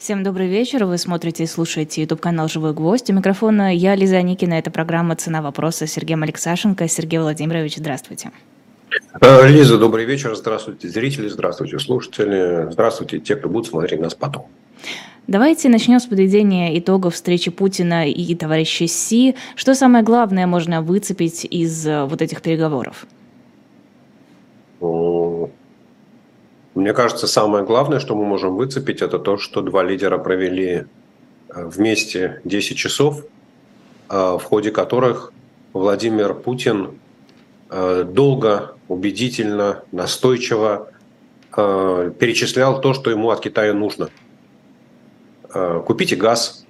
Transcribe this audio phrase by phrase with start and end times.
[0.00, 0.86] Всем добрый вечер.
[0.86, 3.10] Вы смотрите и слушаете YouTube канал «Живой гвоздь».
[3.10, 4.54] У микрофона я, Лиза Никина.
[4.54, 6.88] Это программа «Цена вопроса» с Сергеем Алексашенко.
[6.88, 8.30] Сергей Владимирович, здравствуйте.
[9.20, 10.34] Э, Лиза, добрый вечер.
[10.34, 12.72] Здравствуйте, зрители, здравствуйте, слушатели.
[12.72, 14.46] Здравствуйте, те, кто будут смотреть нас потом.
[15.26, 19.36] Давайте начнем с подведения итогов встречи Путина и товарища Си.
[19.54, 23.06] Что самое главное можно выцепить из э, вот этих переговоров?
[26.80, 30.86] Мне кажется, самое главное, что мы можем выцепить, это то, что два лидера провели
[31.50, 33.26] э, вместе 10 часов,
[34.08, 35.30] э, в ходе которых
[35.74, 36.98] Владимир Путин
[37.68, 40.90] э, долго, убедительно, настойчиво
[41.52, 44.08] перечислял то, что ему от Китая нужно.
[45.84, 46.64] Купите газ,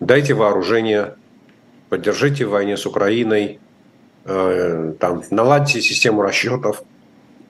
[0.00, 1.14] дайте вооружение,
[1.88, 3.60] поддержите в войне с Украиной,
[4.24, 6.82] там, наладьте систему расчетов.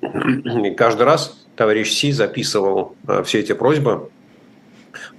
[0.03, 4.11] И каждый раз товарищ Си записывал э, все эти просьбы,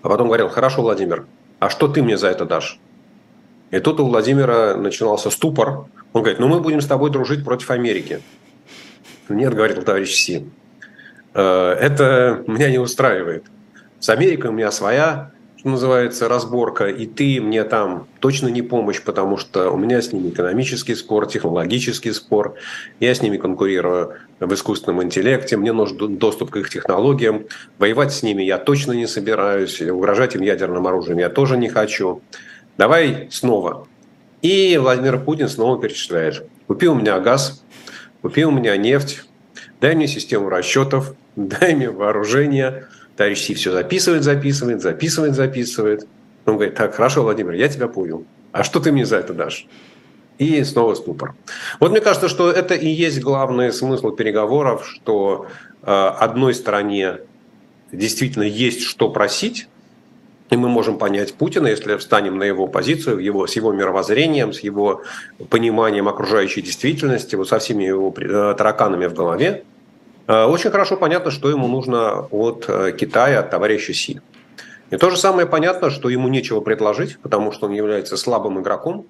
[0.01, 1.25] а потом говорил, хорошо, Владимир,
[1.59, 2.79] а что ты мне за это дашь?
[3.71, 5.85] И тут у Владимира начинался ступор.
[6.13, 8.21] Он говорит, ну мы будем с тобой дружить против Америки.
[9.29, 10.45] Нет, говорил товарищ Си,
[11.33, 13.45] «Э, это меня не устраивает.
[13.99, 15.31] С Америкой у меня своя
[15.63, 20.11] что называется, разборка, и ты мне там точно не помощь, потому что у меня с
[20.11, 22.55] ними экономический спор, технологический спор,
[22.99, 27.45] я с ними конкурирую в искусственном интеллекте, мне нужен доступ к их технологиям,
[27.79, 32.21] воевать с ними я точно не собираюсь, угрожать им ядерным оружием я тоже не хочу.
[32.77, 33.87] Давай снова.
[34.41, 36.45] И Владимир Путин снова перечисляет.
[36.67, 37.63] Купи у меня газ,
[38.21, 39.23] купи у меня нефть,
[39.79, 46.07] дай мне систему расчетов, дай мне вооружение– Товарищ Си все записывает, записывает, записывает, записывает.
[46.45, 48.25] Он говорит, так, хорошо, Владимир, я тебя понял.
[48.51, 49.67] А что ты мне за это дашь?
[50.39, 51.35] И снова ступор.
[51.79, 55.47] Вот мне кажется, что это и есть главный смысл переговоров, что
[55.83, 57.19] э, одной стороне
[57.91, 59.67] действительно есть что просить,
[60.49, 64.59] и мы можем понять Путина, если встанем на его позицию, его, с его мировоззрением, с
[64.59, 65.03] его
[65.49, 69.63] пониманием окружающей действительности, вот со всеми его э, тараканами в голове.
[70.27, 74.21] Э, очень хорошо понятно, что ему нужно от э, Китая, от товарища Си.
[74.89, 79.05] И то же самое понятно, что ему нечего предложить, потому что он является слабым игроком.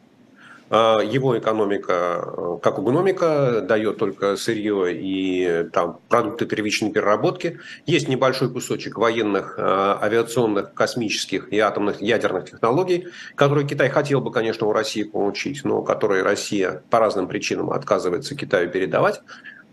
[0.72, 7.60] Э, его экономика, как угномика, дает только сырье и там, продукты первичной переработки.
[7.86, 14.66] Есть небольшой кусочек военных, авиационных, космических и атомных ядерных технологий, которые Китай хотел бы, конечно,
[14.66, 19.22] у России получить, но которые Россия по разным причинам отказывается Китаю передавать.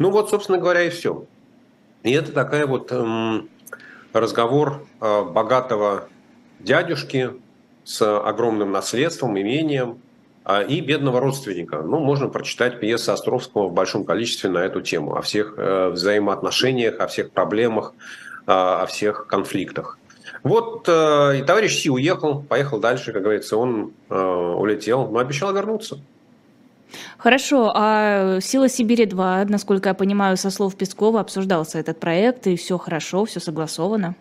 [0.01, 1.27] Ну вот, собственно говоря, и все.
[2.03, 3.51] И это такая вот эм,
[4.15, 6.09] разговор э, богатого
[6.59, 7.33] дядюшки
[7.85, 10.01] с огромным наследством, имением
[10.47, 11.83] э, и бедного родственника.
[11.83, 16.99] Ну, можно прочитать пьесы Островского в большом количестве на эту тему, о всех э, взаимоотношениях,
[16.99, 17.93] о всех проблемах,
[18.47, 19.99] э, о всех конфликтах.
[20.43, 25.99] Вот э, и товарищ Си уехал, поехал дальше, как говорится, он улетел, но обещал вернуться.
[27.19, 32.79] Хорошо, а «Сила Сибири-2», насколько я понимаю, со слов Пескова обсуждался этот проект, и все
[32.79, 34.17] хорошо, все согласовано?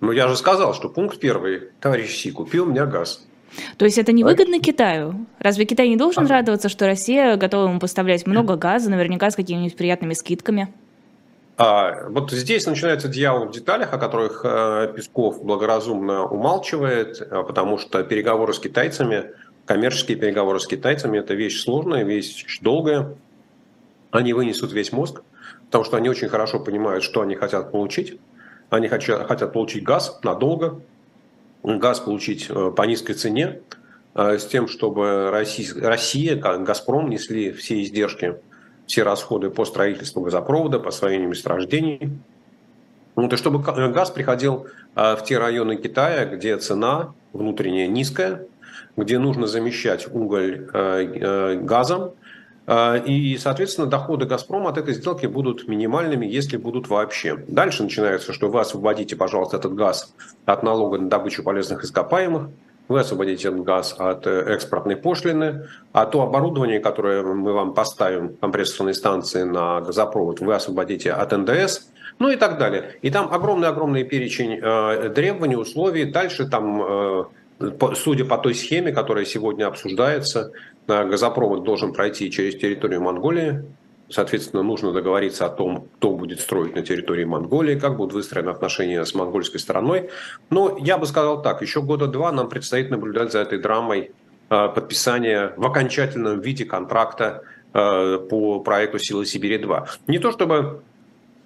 [0.00, 1.68] Ну, я же сказал, что пункт первый.
[1.80, 3.24] Товарищ Си купил у меня газ.
[3.76, 4.66] То есть это невыгодно так.
[4.66, 5.26] Китаю?
[5.38, 6.28] Разве Китай не должен а.
[6.28, 10.72] радоваться, что Россия готова ему поставлять много газа, наверняка с какими-нибудь приятными скидками?
[11.58, 17.78] А, вот здесь начинается дьявол в деталях, о которых э, Песков благоразумно умалчивает, э, потому
[17.78, 19.26] что переговоры с китайцами
[19.66, 23.14] коммерческие переговоры с китайцами– это вещь сложная, вещь долгая.
[24.10, 25.22] Они вынесут весь мозг,
[25.66, 28.18] потому что они очень хорошо понимают, что они хотят получить.
[28.70, 30.80] Они хотят, хотят получить газ надолго,
[31.62, 33.60] газ получить э, по низкой цене,
[34.14, 38.36] э, с тем, чтобы Россия, Россия Газпром несли все издержки,
[38.86, 42.10] все расходы по строительству газопровода, по освоению месторождений.
[43.14, 48.46] Вот, и чтобы газ приходил э, в те районы Китая, где цена внутренняя низкая,
[48.96, 52.12] где нужно замещать уголь э, э, газом,
[52.66, 57.36] э, и, соответственно, доходы «Газпрома» от этой сделки будут минимальными, если будут вообще.
[57.48, 60.14] Дальше начинается, что вы освободите, пожалуйста, этот газ
[60.44, 62.50] от налога на добычу полезных ископаемых,
[62.88, 68.92] вы освободите этот газ от экспортной пошлины, а то оборудование, которое мы вам поставим, компрессорные
[68.92, 71.88] станции на газопровод, вы освободите от НДС,
[72.18, 72.96] ну и так далее.
[73.00, 74.60] И там огромный-огромный перечень
[75.14, 76.04] требований, условий.
[76.04, 77.30] Дальше там
[77.94, 80.52] судя по той схеме, которая сегодня обсуждается,
[80.86, 83.64] газопровод должен пройти через территорию Монголии.
[84.08, 89.04] Соответственно, нужно договориться о том, кто будет строить на территории Монголии, как будут выстроены отношения
[89.04, 90.10] с монгольской стороной.
[90.50, 94.10] Но я бы сказал так, еще года два нам предстоит наблюдать за этой драмой
[94.50, 99.88] а, подписания в окончательном виде контракта а, по проекту «Силы Сибири-2».
[100.08, 100.82] Не то чтобы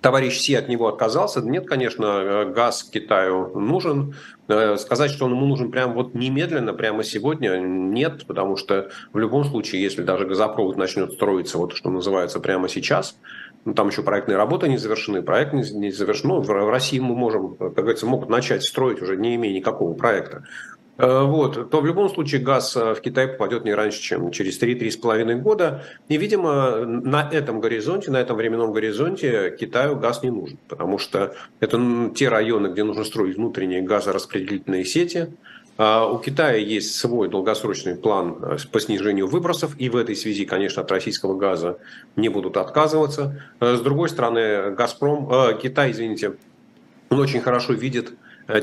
[0.01, 1.41] товарищ Си от него отказался.
[1.41, 4.15] Нет, конечно, газ Китаю нужен.
[4.49, 9.19] Э, сказать, что он ему нужен прямо вот немедленно, прямо сегодня, нет, потому что в
[9.19, 13.19] любом случае, если даже газопровод начнет строиться, вот что называется, прямо сейчас,
[13.65, 16.29] ну, там еще проектные работы не завершены, проект не, не завершен.
[16.29, 19.95] Ну, в, в России мы можем, как говорится, могут начать строить уже не имея никакого
[19.95, 20.45] проекта.
[20.99, 24.61] Э, вот, то в любом случае газ э, в Китай попадет не раньше, чем через
[24.61, 25.85] 3-3,5 года.
[26.09, 31.35] И, видимо, на этом горизонте, на этом временном горизонте Китаю газ не нужен, потому что
[31.61, 35.29] это те районы, где нужно строить внутренние газораспределительные сети.
[35.79, 40.47] А у Китая есть свой долгосрочный план э, по снижению выбросов, и в этой связи,
[40.47, 41.77] конечно, от российского газа
[42.17, 43.43] не будут отказываться.
[43.61, 46.37] С другой стороны, Газпром, Китай, извините,
[47.11, 48.15] он очень хорошо видит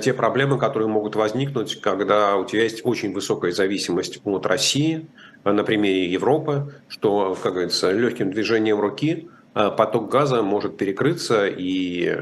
[0.02, 5.08] те проблемы, которые могут возникнуть, когда у тебя есть очень высокая зависимость от России,
[5.44, 11.48] э, на примере Европы, что, как говорится, легким движением руки э, поток газа может перекрыться,
[11.48, 12.16] и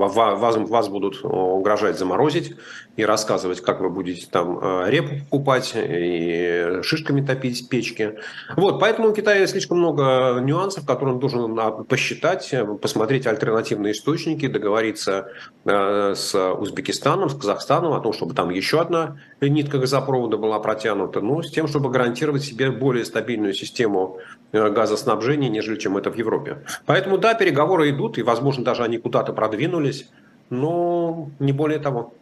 [0.00, 2.56] вас будут угрожать заморозить
[3.00, 8.16] и рассказывать, как вы будете там э, репу покупать и шишками топить печки.
[8.56, 15.28] Вот, поэтому у Китая слишком много нюансов, которые он должен посчитать, посмотреть альтернативные источники, договориться
[15.64, 21.20] э, с Узбекистаном, с Казахстаном о том, чтобы там еще одна нитка газопровода была протянута,
[21.20, 24.18] ну, с тем, чтобы гарантировать себе более стабильную систему
[24.52, 26.58] э, газоснабжения, нежели чем это в Европе.
[26.86, 30.10] Поэтому, да, переговоры идут, и, возможно, даже они куда-то продвинулись,
[30.50, 32.12] но не более того.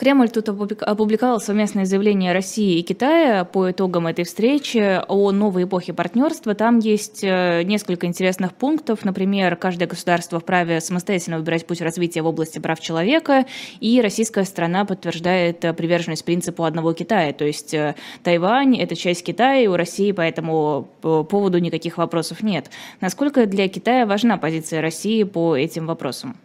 [0.00, 5.92] Кремль тут опубликовал совместное заявление России и Китая по итогам этой встречи о новой эпохе
[5.92, 6.54] партнерства.
[6.54, 9.04] Там есть э, несколько интересных пунктов.
[9.04, 13.44] Например, каждое государство вправе самостоятельно выбирать путь развития в области прав человека,
[13.80, 17.34] и российская страна подтверждает э, приверженность принципу одного Китая.
[17.34, 22.42] То есть э, Тайвань– это часть Китая, и у России по этому поводу никаких вопросов
[22.42, 22.70] нет.
[23.02, 26.38] Насколько для Китая важна позиция России по этим вопросам?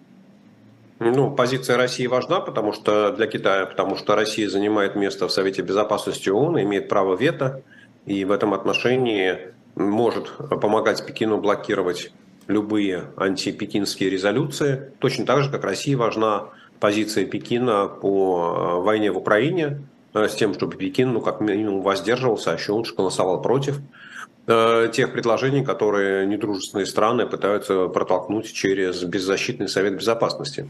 [0.99, 5.61] Ну, позиция России важна, потому что для Китая, потому что Россия занимает место в Совете
[5.61, 7.63] Безопасности ООН, имеет право вето,
[8.05, 12.13] и в этом отношении может помогать Пекину блокировать
[12.47, 16.45] любые антипекинские резолюции, точно так же, как России важна
[16.79, 19.81] позиция Пекина по э, войне в Украине,
[20.13, 23.79] э, с тем, чтобы Пекин, ну, как минимум, воздерживался, а еще лучше голосовал против
[24.47, 30.69] тех предложений, которые недружественные страны пытаются протолкнуть через беззащитный Совет Безопасности.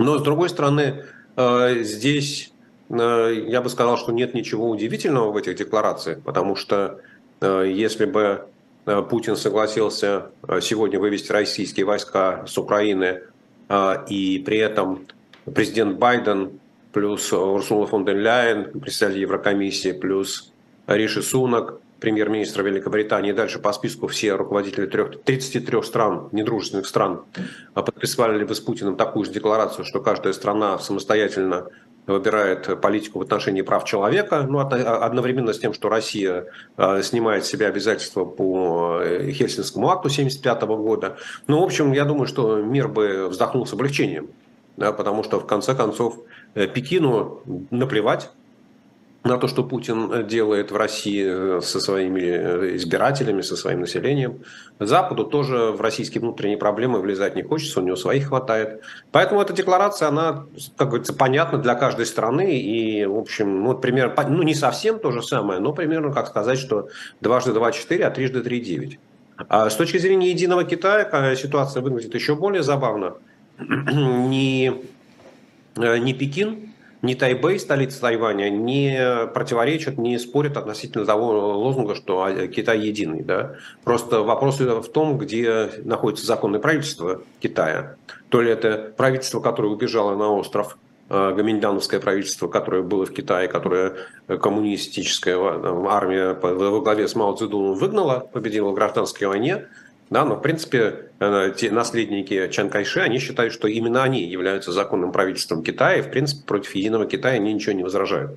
[0.00, 1.04] Но, с другой стороны,
[1.36, 2.52] э, здесь
[2.88, 7.00] э, я бы сказал, что нет ничего удивительного в этих декларациях, потому что
[7.42, 8.46] э, если бы
[9.10, 10.30] Путин согласился
[10.62, 13.20] сегодня вывести российские войска с Украины,
[14.08, 15.06] и при этом
[15.54, 16.58] президент Байден
[16.90, 20.50] плюс Урсула фон дер Ляйен, председатель Еврокомиссии, плюс
[20.86, 27.24] Риши Сунак, премьер-министра Великобритании, дальше по списку все руководители 33 стран, недружественных стран,
[27.74, 31.68] а, подписали бы с Путиным такую же декларацию, что каждая страна самостоятельно
[32.06, 37.48] выбирает политику в отношении прав человека, ну, одновременно с тем, что Россия а, снимает с
[37.48, 41.16] себя обязательства по э, Хельсинскому акту 1975 года.
[41.46, 44.30] Ну, в общем, я думаю, что мир бы вздохнул с облегчением,
[44.76, 46.16] да, потому что, в конце концов,
[46.54, 48.30] э, Пекину наплевать
[49.22, 54.44] на то, что Путин делает в России э, со своими э, избирателями, со своим населением.
[54.78, 58.82] Западу тоже в российские внутренние проблемы влезать не хочется, у него своих хватает.
[59.12, 60.46] Поэтому эта декларация, она,
[60.76, 62.60] как говорится, понятна для каждой страны.
[62.60, 66.58] И, в общем, ну, примерно, ну, не совсем то же самое, но примерно как сказать,
[66.58, 66.88] что
[67.20, 68.98] дважды два– четыре, а трижды три– девять.
[69.48, 73.14] А с точки зрения единого Китая ситуация выглядит еще более забавно.
[73.58, 74.72] Не,
[75.76, 76.69] э, не Пекин
[77.02, 83.22] ни Тайбэй, столица Тайваня, не противоречат, не спорят относительно того лозунга, что Китай единый.
[83.22, 83.56] Да?
[83.84, 87.96] Просто вопрос в том, где находится законное правительство Китая.
[88.28, 90.78] То ли это правительство, которое убежало на остров,
[91.08, 93.94] э, гоминдановское правительство, которое было в Китае, которое
[94.28, 95.36] коммунистическая
[95.88, 99.66] армия во главе с Мао Цзэдуном выгнала, победила в гражданской войне,
[100.10, 104.72] да, но в принципе э, те наследники Чан Кайши, они считают, что именно они являются
[104.72, 108.32] законным правительством Китая, и в принципе против единого Китая они ничего не возражают.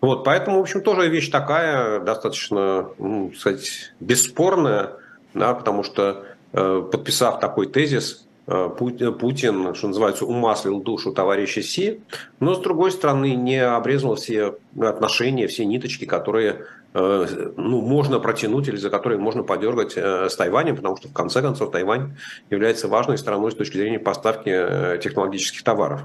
[0.00, 4.92] Вот, поэтому, в общем, тоже вещь такая, достаточно, ну, сказать, бесспорная,
[5.34, 6.24] да, потому что
[6.54, 12.00] э, подписав такой тезис, э, Путин, что называется, умаслил душу товарища Си,
[12.40, 18.76] но, с другой стороны, не обрезал все отношения, все ниточки, которые ну, можно протянуть или
[18.76, 22.16] за которые можно подергать э, с Тайванем, потому что в конце концов Тайвань
[22.50, 26.02] является важной страной с точки зрения поставки э, технологических товаров.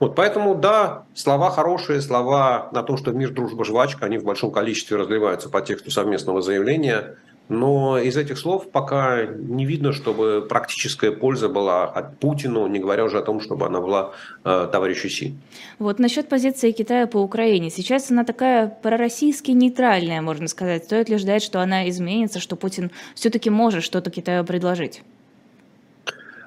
[0.00, 4.50] Вот, поэтому, да, слова хорошие, слова на том, что мир, дружба, жвачка, они в большом
[4.50, 7.16] количестве разливаются по тексту совместного заявления.
[7.48, 13.04] Но из этих слов пока не видно, чтобы практическая польза была от Путина, не говоря
[13.04, 14.12] уже о том, чтобы она была
[14.44, 15.34] э, товарищу Си.
[15.78, 17.70] Вот насчет позиции Китая по Украине.
[17.70, 20.84] Сейчас она такая пророссийски нейтральная, можно сказать.
[20.84, 25.02] Стоит ли ждать, что она изменится, что Путин все-таки может что-то Китаю предложить?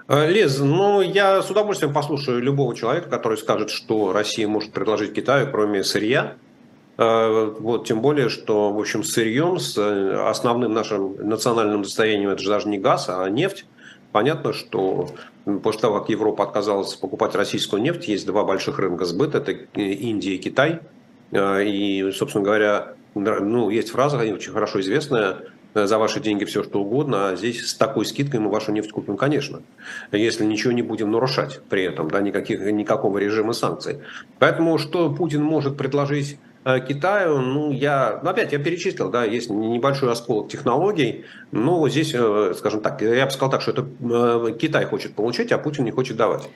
[0.07, 5.13] Э, Лиз, ну я с удовольствием послушаю любого человека, который скажет, что Россия может предложить
[5.13, 6.35] Китаю, кроме сырья.
[6.97, 12.41] Э, вот, тем более, что, в общем, сырьем, с э, основным нашим национальным достоянием, это
[12.41, 13.65] же даже не газ, а нефть.
[14.11, 15.09] Понятно, что
[15.63, 20.35] после того, как Европа отказалась покупать российскую нефть, есть два больших рынка сбыта, это Индия
[20.35, 20.79] и Китай.
[21.31, 25.39] Э, и, собственно говоря, ну, есть фраза очень хорошо известная,
[25.73, 29.17] за ваши деньги все что угодно, а здесь с такой скидкой мы вашу нефть купим,
[29.17, 29.61] конечно,
[30.13, 33.99] если ничего не будем нарушать при этом, да, никаких, никакого режима санкций.
[34.39, 36.44] Поэтому что Путин может предложить Э,
[36.87, 42.53] Китаю, ну, я, ну, опять, я перечислил, да, есть небольшой осколок технологий, но здесь, э,
[42.57, 45.91] скажем так, я бы сказал так, что это э, Китай хочет получить, а Путин не
[45.91, 46.49] хочет давать.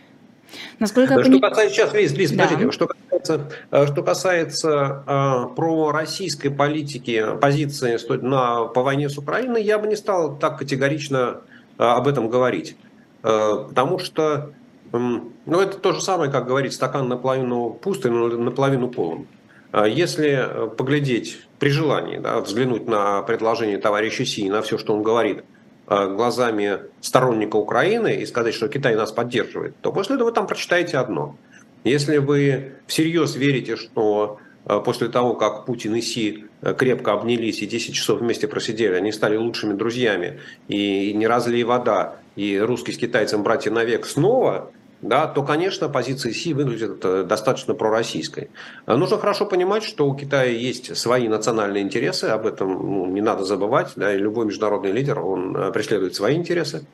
[0.80, 1.40] Насколько что пони...
[1.40, 2.46] касается, сейчас, Лиз, Лиз, да.
[2.46, 3.52] подождите, что касается,
[3.86, 9.96] что касается э, про российской политики, позиции на, по войне с Украиной, я бы не
[9.96, 11.42] стал так категорично
[11.78, 12.76] э, об этом говорить.
[13.24, 14.54] Э, потому что,
[14.92, 19.28] э, ну, это то же самое, как говорить, стакан наполовину пустый, наполовину полон.
[19.74, 25.04] Если э, поглядеть при желании, да, взглянуть на предложение товарища Си, на все, что он
[25.04, 25.44] говорит,
[25.88, 30.98] э, глазами сторонника Украины и сказать, что Китай нас поддерживает, то после этого там прочитаете
[30.98, 31.36] одно.
[31.84, 36.46] Если вы всерьез верите, что э, после того, как Путин и Си
[36.78, 42.16] крепко обнялись и 10 часов вместе просидели, они стали лучшими друзьями, и не разлей вода,
[42.36, 44.72] и русский с китайцем братья навек снова,
[45.02, 48.50] да, то, конечно, позиция Си выглядит э, достаточно пророссийской.
[48.86, 53.22] Э, нужно хорошо понимать, что у Китая есть свои национальные интересы, об этом ну, не
[53.22, 53.94] надо забывать.
[53.96, 56.86] Да, и любой международный лидер, он э, преследует свои интересы.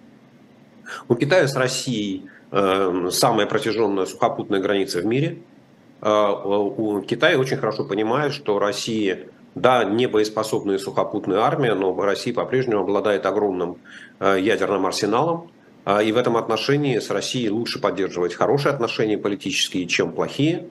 [1.08, 5.40] У Китая с Россией э, самая протяженная сухопутная граница в мире.
[6.02, 12.36] Э, у Китая очень хорошо понимает, что Россия да, не боеспособная сухопутная армия, но Россия
[12.36, 13.78] по-прежнему обладает огромным
[14.20, 15.50] ядерным арсеналом,
[15.86, 20.68] и в этом отношении с Россией лучше поддерживать хорошие отношения политические, чем плохие.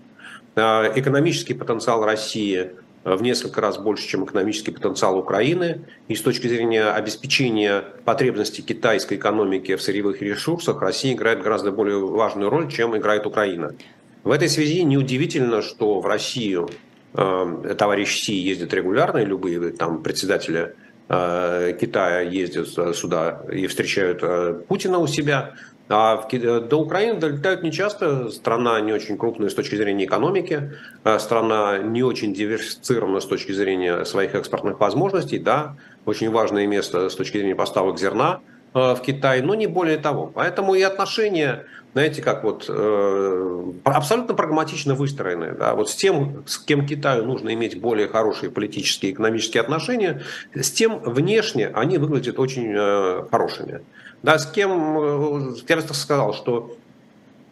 [0.56, 2.72] А, экономический потенциал России
[3.04, 5.82] в несколько раз больше, чем экономический потенциал Украины.
[6.08, 11.98] И с точки зрения обеспечения потребностей китайской экономики в сырьевых ресурсах Россия играет гораздо более
[11.98, 13.74] важную роль, чем играет Украина.
[14.22, 16.70] В этой связи неудивительно, что в Россию
[17.12, 20.74] э, товарищ Си ездит регулярно, любые там председатели
[21.08, 25.54] Китая ездят сюда и встречают э, Путина у себя.
[25.88, 28.30] А до Украины долетают нечасто.
[28.30, 30.72] Страна не очень крупная с точки зрения экономики,
[31.04, 35.38] э, страна не очень диверсифицирована с точки зрения своих экспортных возможностей.
[35.38, 38.40] Да, очень важное место с точки зрения поставок зерна
[38.74, 40.26] в Китай, но не более того.
[40.26, 41.64] Поэтому и отношения
[41.94, 45.52] знаете, как вот э, абсолютно прагматично выстроенные.
[45.52, 45.76] Да?
[45.76, 50.22] Вот с тем, с кем Китаю нужно иметь более хорошие политические и экономические отношения,
[50.54, 53.82] с тем внешне они выглядят очень э, хорошими.
[54.24, 56.76] Да, с кем, э, я бы сказал, что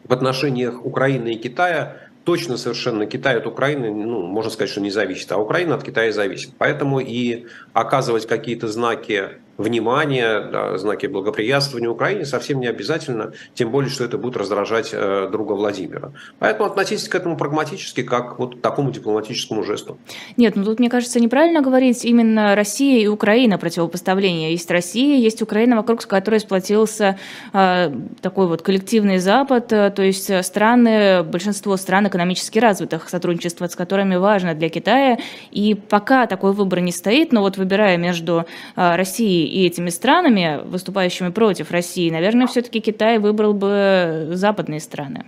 [0.08, 4.90] в отношениях Украины и Китая точно совершенно Китай от Украины, ну, можно сказать, что не
[4.90, 6.50] зависит, а Украина от Китая зависит.
[6.58, 13.90] Поэтому и оказывать какие-то знаки внимания, да, знаки благоприятствования Украине совсем не обязательно, тем более,
[13.90, 16.12] что это будет раздражать э, друга Владимира.
[16.38, 19.98] Поэтому относитесь к этому прагматически, как вот к такому дипломатическому жесту.
[20.36, 24.52] Нет, ну тут, мне кажется, неправильно говорить именно Россия и Украина противопоставление.
[24.52, 27.18] Есть Россия, есть Украина, вокруг которой сплотился
[27.52, 33.76] э, такой вот коллективный Запад, э, то есть страны, большинство стран экономически развитых, сотрудничество с
[33.76, 35.18] которыми важно для Китая.
[35.50, 40.60] И пока такой выбор не стоит, но вот выбирая между э, Россией и этими странами,
[40.64, 45.24] выступающими против России, наверное, все-таки Китай выбрал бы западные страны.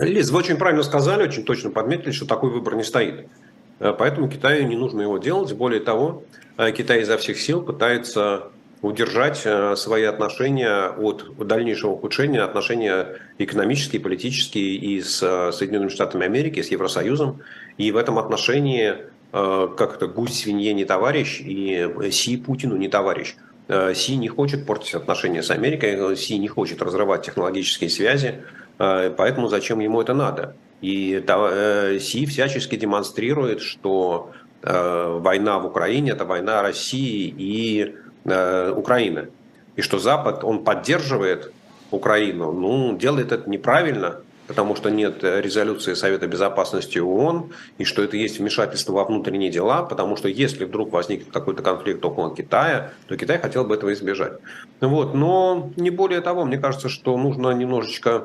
[0.00, 3.26] Лиз, вы очень правильно сказали, очень точно подметили, что такой выбор не стоит.
[3.78, 5.52] Э, поэтому Китаю не нужно его делать.
[5.52, 6.24] Более того,
[6.56, 8.48] э, Китай изо всех сил пытается
[8.82, 15.18] удержать э, свои отношения от дальнейшего ухудшения, отношения экономические, политические и с
[15.52, 17.40] Соединенными Штатами Америки, с Евросоюзом.
[17.78, 18.94] И в этом отношении
[19.32, 23.36] как это гусь свинье не товарищ и Си Путину не товарищ.
[23.68, 28.42] Э, Си не хочет портить отношения с Америкой, Си не хочет разрывать технологические связи,
[28.78, 30.54] э, поэтому зачем ему это надо?
[30.80, 31.22] И
[32.00, 34.30] Си всячески демонстрирует, что
[34.62, 39.28] война в Украине– это война России и Украины.
[39.76, 41.52] И что Запад, он поддерживает
[41.90, 48.16] Украину, ну, делает это неправильно, потому что нет резолюции Совета Безопасности ООН, и что это
[48.16, 53.16] есть вмешательство во внутренние дела, потому что если вдруг возникнет какой-то конфликт около Китая, то
[53.16, 54.34] Китай хотел бы этого избежать.
[54.80, 55.14] Вот.
[55.14, 58.24] Но не более того, мне кажется, что нужно немножечко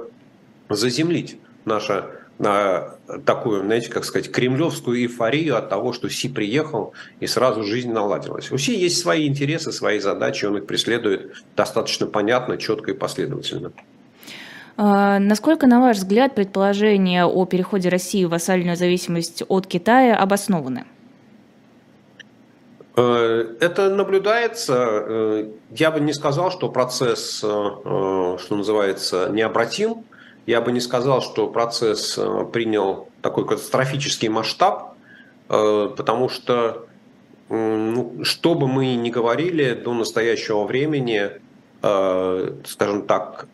[0.69, 2.05] заземлить наше
[2.43, 7.91] а, такую, знаете, как сказать, кремлевскую эйфорию от того, что Си приехал и сразу жизнь
[7.91, 8.51] наладилась.
[8.51, 13.71] У Си есть свои интересы, свои задачи, он их преследует достаточно понятно, четко и последовательно.
[14.77, 20.85] А, насколько, на ваш взгляд, предположения о переходе России в вассальную зависимость от Китая обоснованы?
[22.95, 24.73] Э, это наблюдается.
[24.75, 30.05] Э, я бы не сказал, что процесс, э, что называется, необратим.
[30.45, 32.19] Я бы не сказал, что процесс
[32.51, 34.95] принял такой катастрофический масштаб,
[35.47, 36.87] потому что,
[37.47, 41.29] ну, что бы мы ни говорили до настоящего времени,
[41.79, 43.45] скажем так,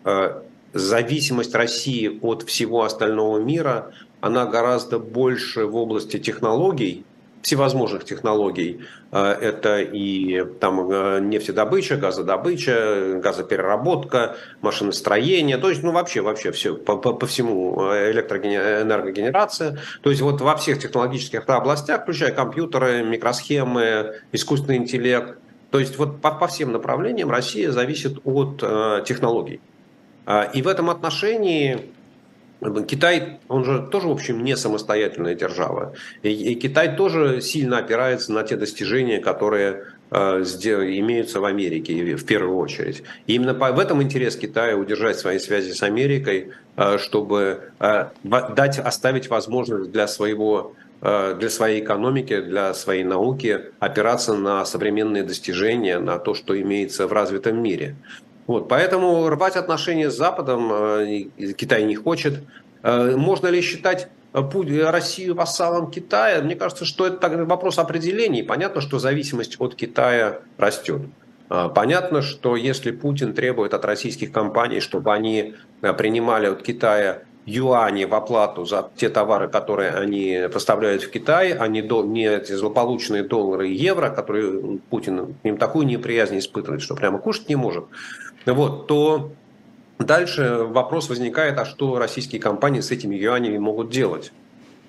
[0.74, 7.06] зависимость России от всего остального мира, она гораздо больше в области технологий,
[7.42, 8.82] всевозможных технологий.
[9.12, 16.76] Э, это и там э, нефтедобыча, газодобыча, газопереработка, машиностроение, то есть, ну, вообще, вообще все,
[16.76, 19.80] по, по, по всему э, электроэнергогенерация.
[20.02, 25.38] То есть вот во всех технологических областях, включая компьютеры, микросхемы, искусственный интеллект,
[25.72, 29.62] то есть вот по, по всем направлениям Россия зависит от э, технологий.
[30.54, 31.90] И в этом отношении
[32.88, 35.94] Китай, он же тоже, в общем, не самостоятельная держава.
[36.24, 42.26] И, и Китай тоже сильно опирается на те достижения, которые э, имеются в Америке в
[42.26, 43.04] первую очередь.
[43.28, 48.80] И именно в этом интерес Китая удержать свои связи с Америкой, э, чтобы э, дать,
[48.80, 56.00] оставить возможность для своего э, для своей экономики, для своей науки опираться на современные достижения,
[56.00, 57.96] на то, что имеется в развитом мире.
[58.48, 61.26] Вот, поэтому рвать отношения с Западом э,
[61.58, 62.40] Китай не хочет.
[62.82, 66.42] Э, можно ли считать э, Россию вассалом Китая?
[66.42, 68.44] Мне кажется, что это вопрос определений.
[68.44, 71.02] Понятно, что зависимость от Китая растет.
[71.50, 78.14] Понятно, что если Путин требует от российских компаний, чтобы они принимали от Китая юани в
[78.14, 83.24] оплату за те товары, которые они поставляют в Китай, а не, до, не эти злополучные
[83.24, 87.86] доллары и евро, которые Путин к ним такую неприязнь испытывает, что прямо кушать не может,
[88.46, 89.32] вот, то
[89.98, 94.34] дальше вопрос возникает, а что российские компании с этими юанями могут делать?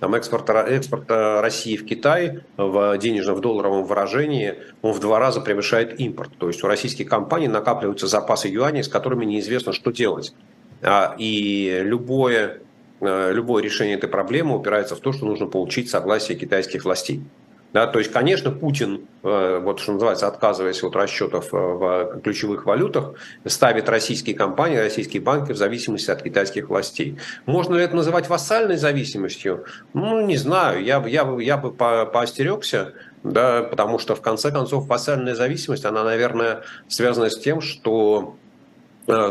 [0.01, 5.41] Там экспорт, экспорт России в Китай в денежном, в долларовом выражении, он в два раза
[5.41, 6.31] превышает импорт.
[6.39, 10.35] То есть у российских компаний накапливаются запасы юаней, с которыми неизвестно, что делать.
[10.83, 12.61] А, и любое,
[13.01, 17.23] э, любое решение этой проблемы упирается в то, что нужно получить согласие китайских властей.
[17.73, 22.65] Да, то есть, конечно, Путин, э, вот что называется, отказываясь от расчетов э, в ключевых
[22.65, 23.13] валютах,
[23.45, 27.19] ставит российские компании, российские банки в зависимости от китайских властей.
[27.45, 29.65] Можно ли это называть вассальной зависимостью?
[29.93, 34.87] Ну, не знаю, я, я, я бы по, поостерегся, да, потому что, в конце концов,
[34.87, 38.37] вассальная зависимость, она, наверное, связана с тем, что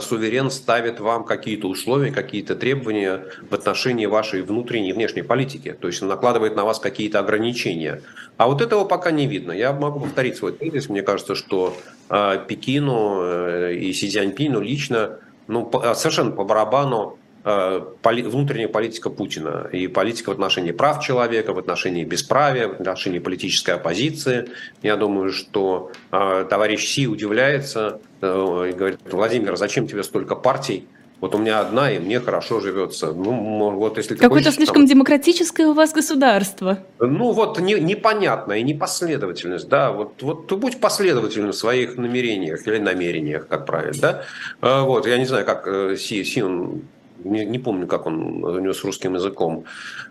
[0.01, 5.75] суверен ставит вам какие-то условия, какие-то требования в отношении вашей внутренней и внешней политики.
[5.79, 8.01] То есть он накладывает на вас какие-то ограничения.
[8.37, 9.51] А вот этого пока не видно.
[9.51, 10.89] Я могу повторить свой тезис.
[10.89, 11.77] Мне кажется, что
[12.09, 17.17] э, Пекину э, и Си Цзяньпину лично ну, совершенно по барабану
[17.49, 23.19] Э, внутренняя политика Путина и политика в отношении прав человека, в отношении бесправия, в отношении
[23.19, 24.49] политической оппозиции.
[24.83, 30.87] Я думаю, что э, товарищ Си удивляется э, и говорит, Владимир, зачем тебе столько партий?
[31.19, 33.11] Вот у меня одна, и мне хорошо живется.
[33.11, 34.85] Ну, вот если Какое-то слишком там...
[34.85, 36.77] демократическое у вас государство.
[36.99, 39.91] Ну, вот не, непонятная непоследовательность, да.
[39.91, 44.23] Вот, вот будь последовательным в своих намерениях или намерениях, как правильно,
[44.61, 44.83] да.
[44.83, 46.83] Вот, я не знаю, как Си, Си он
[47.23, 49.65] не, не помню, как он у него с русским языком,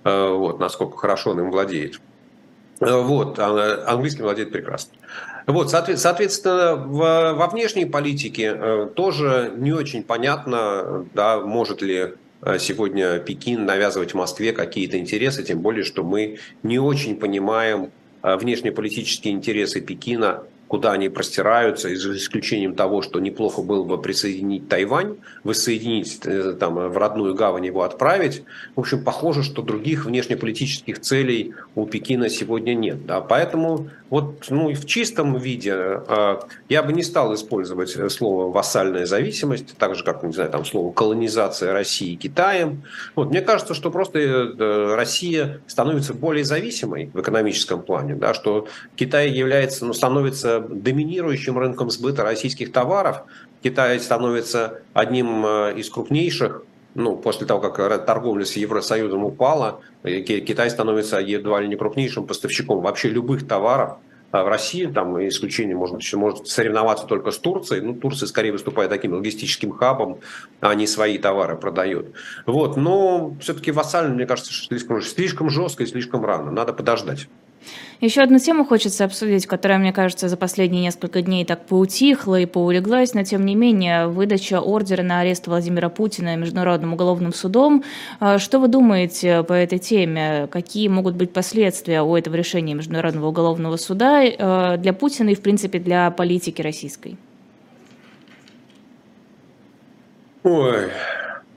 [0.04, 2.00] э, вот, насколько хорошо он им владеет.
[2.80, 4.92] Э, вот, а, английским владеет прекрасно.
[5.46, 12.14] Вот, соответственно, во внешней политике э, тоже не очень понятно, да, может ли
[12.58, 17.90] сегодня Пекин навязывать Москве какие-то интересы, тем более, что мы не очень понимаем
[18.22, 25.16] внешнеполитические интересы Пекина куда они простираются, за исключением того, что неплохо было бы присоединить Тайвань,
[25.44, 28.42] воссоединить э, там, в родную гавань его отправить.
[28.74, 33.06] В общем, похоже, что других внешнеполитических целей у Пекина сегодня нет.
[33.06, 33.20] Да?
[33.20, 39.76] Поэтому вот, ну, в чистом виде э, я бы не стал использовать слово «вассальная зависимость»,
[39.76, 42.84] так же, как, не знаю, там слово «колонизация России Китаем».
[43.16, 48.68] Вот, мне кажется, что просто э, Россия становится более зависимой в экономическом плане, да, что
[48.94, 53.22] Китай является, ну, становится доминирующим рынком сбыта российских товаров.
[53.62, 56.62] Китай становится одним э, из крупнейших
[56.96, 62.80] ну, после того, как торговля с Евросоюзом упала, Китай становится едва ли не крупнейшим поставщиком
[62.80, 63.98] вообще любых товаров
[64.32, 67.80] а в России, там исключение может, может соревноваться только с Турцией.
[67.80, 70.18] Ну, Турция скорее выступает таким логистическим хабом,
[70.60, 72.08] а не свои товары продает.
[72.44, 76.50] Вот, но все-таки вассально, мне кажется, слишком, слишком жестко и слишком рано.
[76.50, 77.28] Надо подождать.
[78.00, 82.46] Еще одну тему хочется обсудить, которая, мне кажется, за последние несколько дней так поутихла и
[82.46, 87.84] поулеглась, но тем не менее, выдача ордера на арест Владимира Путина Международным уголовным судом.
[88.20, 90.48] А, что вы думаете по этой теме?
[90.50, 95.40] Какие могут быть последствия у этого решения Международного уголовного суда э, для Путина и, в
[95.40, 97.16] принципе, для политики российской?
[100.42, 100.90] Ой,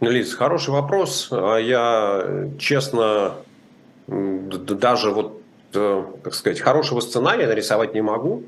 [0.02, 1.30] Лиз, хороший вопрос.
[1.32, 3.36] А я, честно,
[4.08, 8.44] даже вот как сказать, хорошего сценария нарисовать не могу.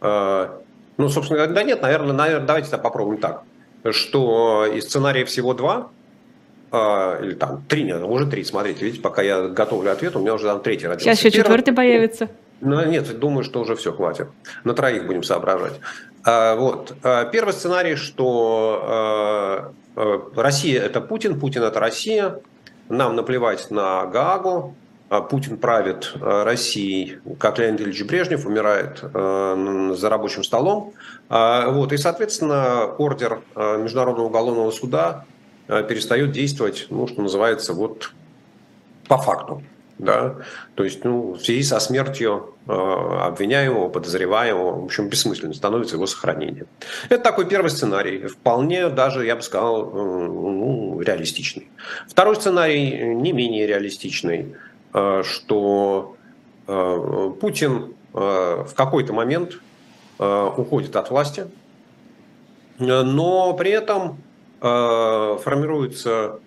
[0.00, 0.48] Э,
[0.96, 3.42] ну, собственно, да нет, наверное, наверное давайте попробуем так,
[3.90, 5.88] что из сценария всего два,
[6.72, 10.34] э, или там три, нет, уже три, смотрите, видите, пока я готовлю ответ, у меня
[10.34, 11.04] уже там третий родился.
[11.04, 11.44] Сейчас еще Первый...
[11.44, 12.28] четвертый появится.
[12.60, 14.28] Ну, нет, думаю, что уже все, хватит.
[14.64, 15.80] На троих будем соображать.
[16.24, 16.92] Вот.
[17.32, 19.72] Первый сценарий, что
[20.36, 22.38] Россия– это Путин, Путин– это Россия,
[22.90, 24.74] нам наплевать на Гаагу,
[25.18, 30.94] Путин правит э, Россией, как Леонид Ильич Брежнев, умирает э, за рабочим столом.
[31.28, 35.24] А, вот, и, соответственно, ордер Международного уголовного суда
[35.66, 38.12] перестает действовать, ну, что называется, вот
[39.08, 39.62] по факту.
[39.98, 40.36] Да?
[40.74, 46.66] То есть ну, в связи со смертью обвиняемого, подозреваемого, в общем, бессмысленно становится его сохранение.
[47.08, 51.68] Это такой первый сценарий, вполне даже, я бы сказал, ну, реалистичный.
[52.08, 54.54] Второй сценарий не менее реалистичный–
[54.92, 56.16] что
[56.66, 59.58] э, Путин э, в какой-то момент
[60.18, 61.46] уходит от власти,
[62.78, 64.18] но при этом
[64.60, 66.40] формируется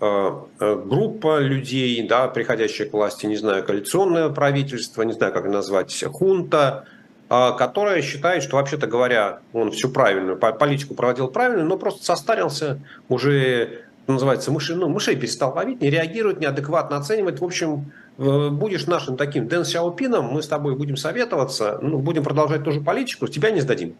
[0.00, 6.86] группа людей, да, приходящая к власти, не знаю, коалиционное правительство, не знаю, как назвать, хунта,
[7.28, 13.84] которая считает, что, вообще-то говоря, он всю правильную политику проводил правильно, но просто состарился, уже
[14.06, 17.40] называется, мыши, ну, мышей перестал ловить, не реагирует, неадекватно оценивает.
[17.40, 22.24] В общем, э, будешь нашим таким Дэн Сяопином, мы с тобой будем советоваться, ну, будем
[22.24, 23.94] продолжать ту же политику, тебя не сдадим.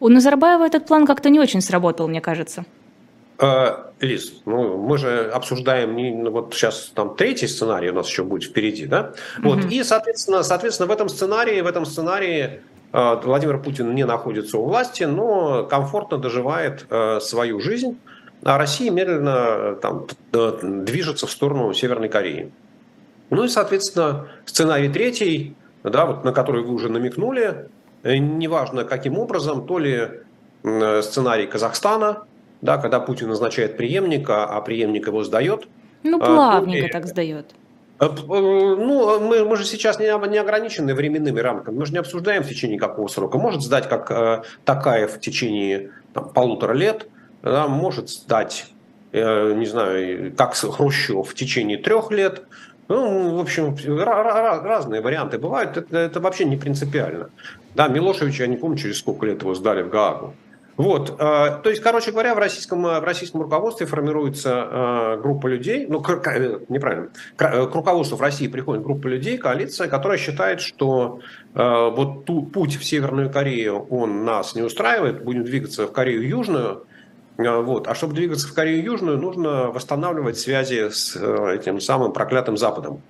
[0.00, 2.64] У Назарбаева этот план как-то не очень сработал, мне кажется.
[3.40, 8.08] Э, Лиз, ну, мы же обсуждаем не, ну, вот сейчас там третий сценарий у нас
[8.08, 9.12] еще будет впереди, да?
[9.42, 9.72] Вот, mm-hmm.
[9.72, 12.60] и, соответственно, соответственно, в этом сценарии, в этом сценарии
[12.92, 16.86] э, Владимир Путин не находится у власти, но комфортно доживает
[17.20, 17.98] свою жизнь
[18.42, 20.06] а Россия медленно э, там,
[20.84, 22.52] движется в сторону Северной Кореи.
[23.30, 27.68] Ну и, соответственно, сценарий третий, да, вот, на который вы уже намекнули,
[28.02, 30.08] э, неважно каким образом, то ли
[30.62, 32.24] э, сценарий Казахстана,
[32.60, 35.68] да, когда Путин назначает преемника, а преемник его сдает.
[36.02, 36.92] Ну, а, плавненько ли...
[36.92, 37.54] так сдает.
[38.00, 41.76] Ну, мы, мы же сейчас не, не ограничены временными рамками.
[41.76, 43.38] Мы же не обсуждаем в течение какого срока.
[43.38, 47.08] Может сдать как э, Такаев в течение там, полутора лет,
[47.42, 48.66] да, может стать,
[49.12, 52.42] э, не знаю, как Хрущев в течение трех лет.
[52.88, 55.76] Ну, в общем, разные варианты бывают.
[55.76, 57.30] Это, это вообще не принципиально.
[57.74, 60.34] Да, Милошевич, я не помню, через сколько лет его сдали в Гаагу.
[60.78, 61.14] Вот, э,
[61.60, 66.08] то есть, короче говоря, в российском, в российском руководстве формируется э, группа людей, ну, к,
[66.68, 71.18] неправильно, к, руководству в России приходит группа людей, коалиция, которая считает, что
[71.54, 76.24] э, вот ту, путь в Северную Корею, он нас не устраивает, будем двигаться в Корею
[76.24, 76.86] Южную,
[77.38, 77.86] вот.
[77.86, 83.00] А чтобы двигаться в Корею Южную, нужно восстанавливать связи с э, этим самым проклятым Западом.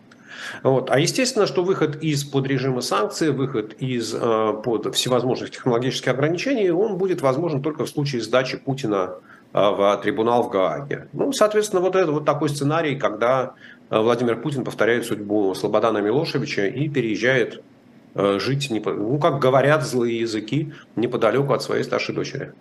[0.63, 0.91] Вот.
[0.91, 7.23] А естественно, что выход из-под режима санкций, выход из э, всевозможных технологических ограничений, он будет
[7.23, 9.15] возможен только в случае сдачи Путина
[9.55, 11.09] э, в трибунал в Гааге.
[11.15, 13.55] Ну, соответственно, вот это вот такой сценарий, когда
[13.89, 17.63] Владимир Путин повторяет судьбу Слободана Милошевича и переезжает
[18.15, 22.53] жить, ну, как говорят злые языки, неподалеку от своей старшей дочери.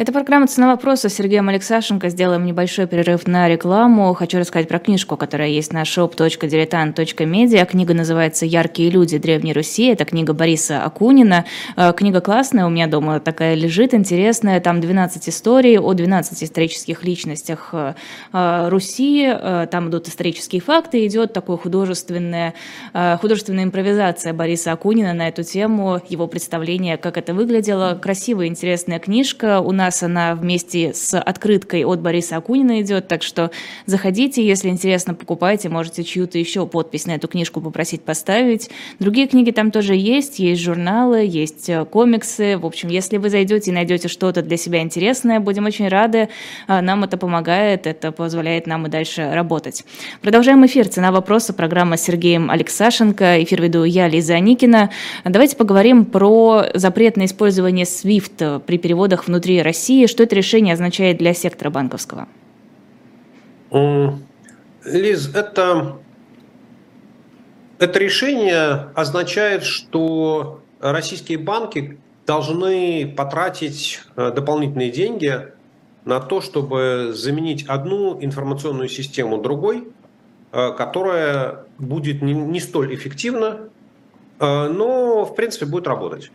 [0.00, 2.08] Это программа «Цена вопроса» с Сергеем Алексашенко.
[2.08, 4.14] Сделаем небольшой перерыв на рекламу.
[4.14, 7.66] Хочу рассказать про книжку, которая есть на shop.diletant.media.
[7.66, 9.88] Книга называется «Яркие люди Древней Руси».
[9.88, 11.44] Это книга Бориса Акунина.
[11.76, 14.58] Э, книга классная, у меня дома такая лежит, интересная.
[14.60, 17.92] Там 12 историй о 12 исторических личностях э,
[18.32, 19.30] э, Руси.
[19.70, 22.54] Там идут исторические факты, идет такая художественная,
[23.20, 27.98] художественная импровизация Бориса Акунина на эту тему, его представление, как это выглядело.
[28.00, 29.60] Красивая, интересная книжка.
[29.60, 33.50] У нас нас она вместе с открыткой от Бориса Акунина идет, так что
[33.86, 38.70] заходите, если интересно, покупайте, можете чью-то еще подпись на эту книжку попросить поставить.
[39.00, 42.56] Другие книги там тоже есть, есть журналы, есть э, комиксы.
[42.56, 46.28] В общем, если вы зайдете и найдете что-то для себя интересное, будем очень рады.
[46.68, 49.84] А, нам это помогает, это позволяет нам и дальше работать.
[50.22, 50.86] Продолжаем эфир.
[50.86, 51.52] Цена вопроса.
[51.52, 53.42] Программа с Сергеем Алексашенко.
[53.42, 54.90] Эфир веду я, Лиза Аникина.
[55.24, 59.69] Давайте поговорим про запрет на использование SWIFT при переводах внутри России.
[60.06, 62.28] Что это решение означает для сектора банковского?
[64.84, 65.98] Лиз, это,
[67.78, 75.48] это решение означает, что российские банки должны потратить э, дополнительные деньги
[76.04, 79.88] на то, чтобы заменить одну информационную систему другой,
[80.52, 83.68] э, которая будет не, не столь эффективна,
[84.38, 86.30] э, но в принципе будет работать.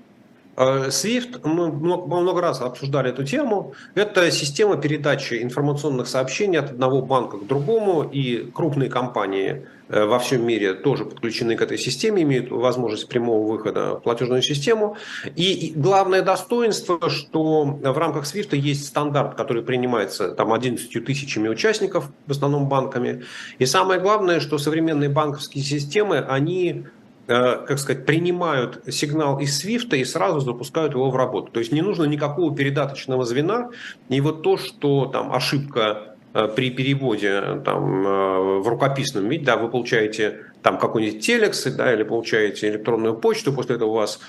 [0.58, 7.38] SWIFT, мы много раз обсуждали эту тему, это система передачи информационных сообщений от одного банка
[7.38, 12.52] к другому, и крупные компании э, во всем мире тоже подключены к этой системе, имеют
[12.52, 14.96] возможность прямого выхода в платежную систему.
[15.36, 22.10] И главное достоинство, что в рамках SWIFT есть стандарт, который принимается там 11 тысячами участников,
[22.28, 23.26] в основном банками.
[23.60, 29.96] И самое главное, что современные банковские системы, они Э, как сказать, принимают сигнал из Свифта
[29.96, 31.52] и сразу запускают его в работу.
[31.52, 33.70] То есть не нужно никакого передаточного звена.
[34.10, 39.58] И вот то, что там ошибка э, при переводе там, э, в рукописном виде, да,
[39.58, 44.20] вы получаете там какой-нибудь телекс, да, или получаете электронную почту, после этого у вас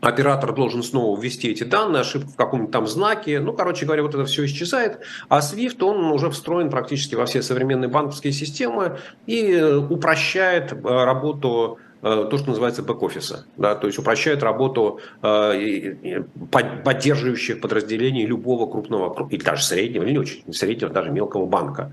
[0.00, 3.40] оператор должен снова ввести эти данные, ошибку в каком-нибудь там знаке.
[3.40, 5.00] Ну, короче говоря, вот это все исчезает.
[5.28, 10.76] А SWIFT, он уже встроен практически во все современные банковские системы и э, упрощает э,
[10.76, 19.28] работу то, что называется бэк-офиса, да, то есть упрощает работу э, поддерживающих подразделений любого крупного,
[19.30, 21.92] или даже среднего, или не очень среднего, даже мелкого банка.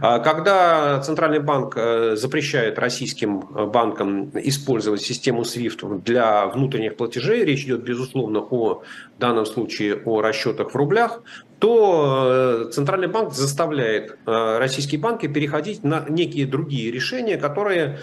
[0.00, 7.64] А когда Центральный банк э, запрещает российским банкам использовать систему SWIFT для внутренних платежей, речь
[7.64, 8.82] идет, безусловно, о
[9.16, 11.22] в данном случае о расчетах в рублях,
[11.58, 17.98] то Центральный банк заставляет российские банки переходить на некие другие решения, которые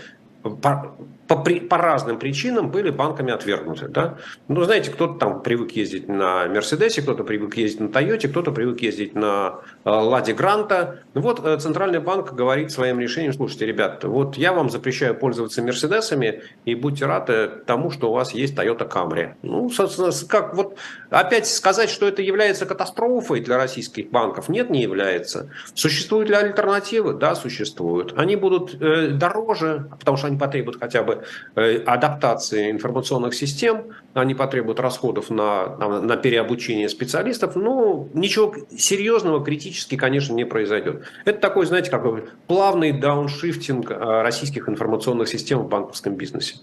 [1.44, 3.88] по, по, по разным причинам были банками отвергнуты.
[3.88, 4.18] Да?
[4.48, 8.82] Ну, знаете, кто-то там привык ездить на Мерседесе, кто-то привык ездить на Тойоте, кто-то привык
[8.82, 11.00] ездить на э, Ладе Гранта.
[11.14, 15.62] Ну вот э, Центральный банк говорит своим решением, слушайте, ребят, вот я вам запрещаю пользоваться
[15.62, 19.34] Мерседесами, и будьте рады тому, что у вас есть Toyota Camry.
[19.42, 20.78] Ну, собственно, как вот
[21.10, 25.52] опять сказать, что это является катастрофой для российских банков, нет, не является.
[25.74, 27.14] Существуют ли альтернативы?
[27.14, 28.14] Да, существуют.
[28.18, 31.25] Они будут э, дороже, потому что они потребуют хотя бы
[31.56, 40.34] адаптации информационных систем, они потребуют расходов на, на, переобучение специалистов, но ничего серьезного, критически, конечно,
[40.34, 41.04] не произойдет.
[41.26, 42.06] Это такой, знаете, как
[42.48, 46.58] плавный дауншифтинг э, российских информационных систем в банковском бизнесе.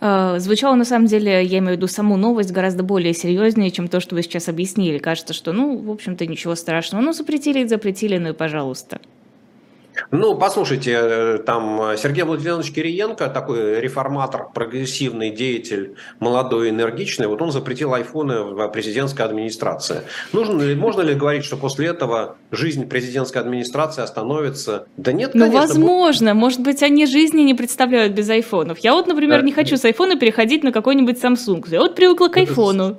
[0.00, 3.88] Э, звучало, на самом деле, я имею в виду саму новость, гораздо более серьезнее, чем
[3.88, 4.98] то, что вы сейчас объяснили.
[4.98, 7.02] Кажется, что, ну, в общем-то, ничего страшного.
[7.02, 9.00] Ну, запретили, запретили, ну и пожалуйста.
[10.10, 17.40] Ну, послушайте, э, там э, Сергей Владимирович Кириенко, такой реформатор, прогрессивный деятель, молодой, энергичный, вот
[17.42, 20.02] он запретил айфоны в президентской администрации.
[20.32, 24.86] Нужно ли, можно ли говорить, что после этого жизнь президентской администрации остановится?
[24.96, 25.60] Да нет, ну, конечно.
[25.60, 26.34] Ну, возможно.
[26.34, 28.78] Может быть, они жизни не представляют без айфонов.
[28.78, 31.64] Я вот, например, не хочу с айфона переходить на какой-нибудь Samsung.
[31.70, 32.96] Я вот привыкла к айфону.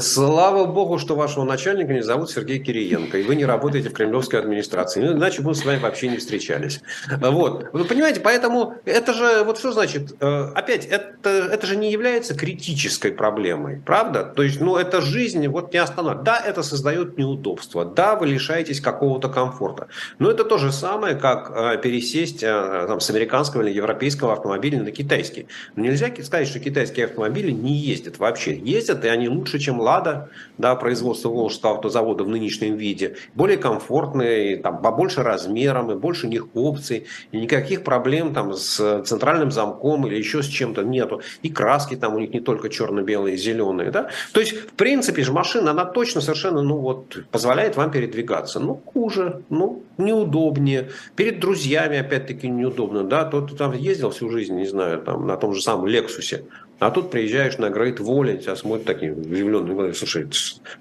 [0.00, 4.40] Слава богу, что вашего начальника не зовут Сергей Кириенко, и вы не работаете в кремлевской
[4.40, 5.00] администрации.
[5.00, 6.80] Ну, иначе мы с вами вообще не встречались.
[7.20, 7.68] Вот.
[7.72, 12.34] Вы понимаете, поэтому это же, вот что значит, э, опять, это, это же не является
[12.34, 14.24] критической проблемой, правда?
[14.24, 16.22] То есть, ну, это жизнь вот не остановит.
[16.22, 21.52] Да, это создает неудобства, да, вы лишаетесь какого-то комфорта, но это то же самое, как
[21.54, 25.46] э, пересесть э, там, с американского или европейского автомобиля на китайский.
[25.76, 28.56] Нельзя сказать, что китайские автомобили не ездят вообще.
[28.56, 34.56] Ездят, и они лучше, чем Лада, да, производство Волжского автозавода в нынешнем виде, более комфортные,
[34.56, 40.06] там, побольше размером, и больше у них опций, и никаких проблем там с центральным замком
[40.06, 41.20] или еще с чем-то нету.
[41.42, 44.08] И краски там у них не только черно-белые, зеленые, да.
[44.32, 48.60] То есть, в принципе же машина, она точно совершенно, ну вот, позволяет вам передвигаться.
[48.60, 50.90] Ну, хуже, ну, неудобнее.
[51.16, 53.24] Перед друзьями, опять-таки, неудобно, да.
[53.24, 56.44] Тот, там ездил всю жизнь, не знаю, там, на том же самом Лексусе.
[56.78, 59.94] А тут приезжаешь на Грейт Воллинг, тебя смотрят такие удивленные глаза.
[59.94, 60.28] Слушай,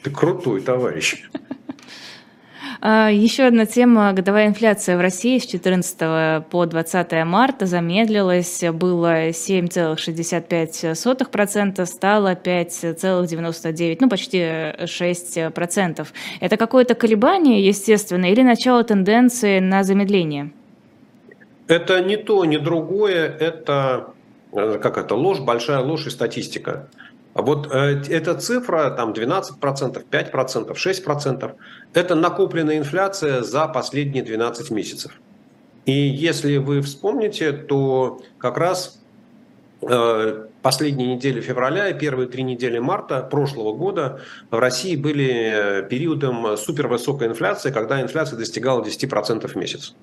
[0.01, 1.23] ты, крутой товарищ.
[2.85, 4.11] А, еще одна тема.
[4.11, 8.61] Годовая инфляция в России с 14 по 20 марта замедлилась.
[8.73, 16.07] Было 7,65%, стало 5,99%, ну почти 6%.
[16.41, 20.51] Это какое-то колебание, естественно, или начало тенденции на замедление?
[21.67, 23.29] Это не то, не другое.
[23.29, 24.07] Это
[24.53, 26.87] как это, ложь, большая ложь и статистика.
[27.33, 31.51] А вот э, эта цифра, там 12%, 5%, 6%,
[31.93, 35.19] это накопленная инфляция за последние 12 месяцев.
[35.85, 39.01] И если вы вспомните, то как раз
[39.81, 45.87] э, последние недели февраля и первые три недели марта прошлого года в России были э,
[45.89, 49.95] периодом супервысокой инфляции, когда инфляция достигала 10% в месяц.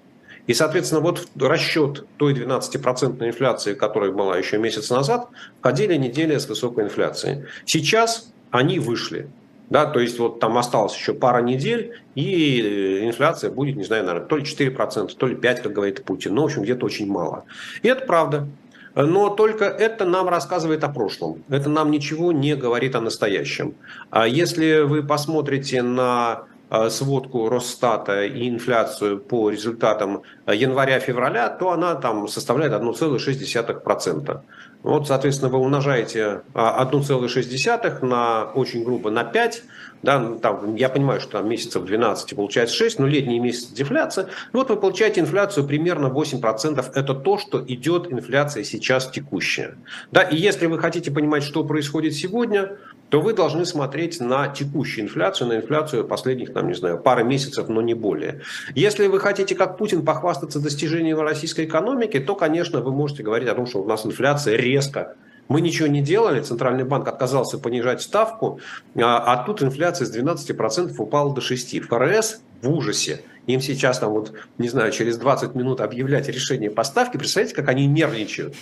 [0.51, 5.29] И, соответственно, вот расчет той 12% инфляции, которая была еще месяц назад,
[5.61, 7.45] входили недели с высокой инфляцией.
[7.65, 9.29] Сейчас они вышли.
[9.69, 14.27] Да, то есть вот там осталось еще пара недель, и инфляция будет, не знаю, наверное,
[14.27, 16.35] то ли 4%, то ли 5%, как говорит Путин.
[16.35, 17.45] Ну, в общем, где-то очень мало.
[17.83, 18.49] И это правда.
[18.97, 21.45] Но только это нам рассказывает о прошлом.
[21.49, 23.75] Это нам ничего не говорит о настоящем.
[24.11, 26.43] А если вы посмотрите на
[26.89, 34.41] сводку Росстата и инфляцию по результатам э, января-февраля, то она там составляет 1,6%.
[34.83, 39.63] Вот, соответственно, вы умножаете 1,6 а, на очень грубо на 5,
[40.03, 44.29] да, там, я понимаю, что там месяцев 12 получается 6, но летний месяц дефляция.
[44.53, 46.93] Вот вы получаете инфляцию примерно 8%.
[46.95, 49.77] Это то, что идет инфляция сейчас текущая.
[50.11, 52.79] Да, и если вы хотите понимать, что происходит сегодня,
[53.11, 57.69] то вы должны смотреть на текущую инфляцию, на инфляцию последних, там, не знаю, пары месяцев,
[57.69, 58.41] но не более.
[58.75, 63.55] Если вы хотите, как Путин, похвастаться достижением российской экономики, то, конечно, вы можете говорить о
[63.55, 65.17] том, что у нас инфляция резко
[65.51, 68.61] мы ничего не делали, Центральный банк отказался понижать ставку,
[68.95, 71.81] а, а тут инфляция с 12% упала до 6%.
[71.81, 73.23] ФРС в ужасе.
[73.55, 77.17] Им сейчас там вот, не знаю, через 20 минут объявлять решение поставки.
[77.17, 78.55] Представляете, как они нервничают.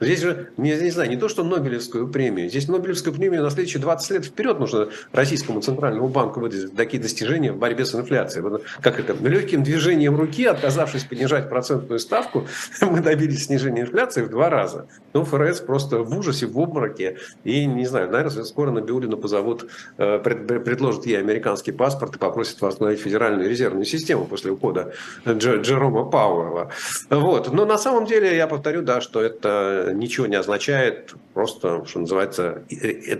[0.00, 2.48] Здесь же, не, не знаю, не то, что Нобелевскую премию.
[2.48, 7.52] Здесь Нобелевскую премию на следующие 20 лет вперед нужно российскому центральному банку выдать такие достижения
[7.52, 8.42] в борьбе с инфляцией.
[8.42, 12.46] Вот, как это, легким движением руки, отказавшись понижать процентную ставку,
[12.80, 14.86] мы добились снижения инфляции в два раза.
[15.12, 17.18] Ну, ФРС просто в ужасе, в обмороке.
[17.44, 19.66] И, не знаю, наверное, скоро на Биулина позовут,
[19.98, 24.92] э, предложат ей американский паспорт и попросят восстановить федеральную резервную систему после ухода
[25.26, 26.70] Дж, Джерома Пауэлла.
[27.10, 27.52] Вот.
[27.52, 32.62] Но на самом деле, я повторю, да, что это ничего не означает, просто, что называется,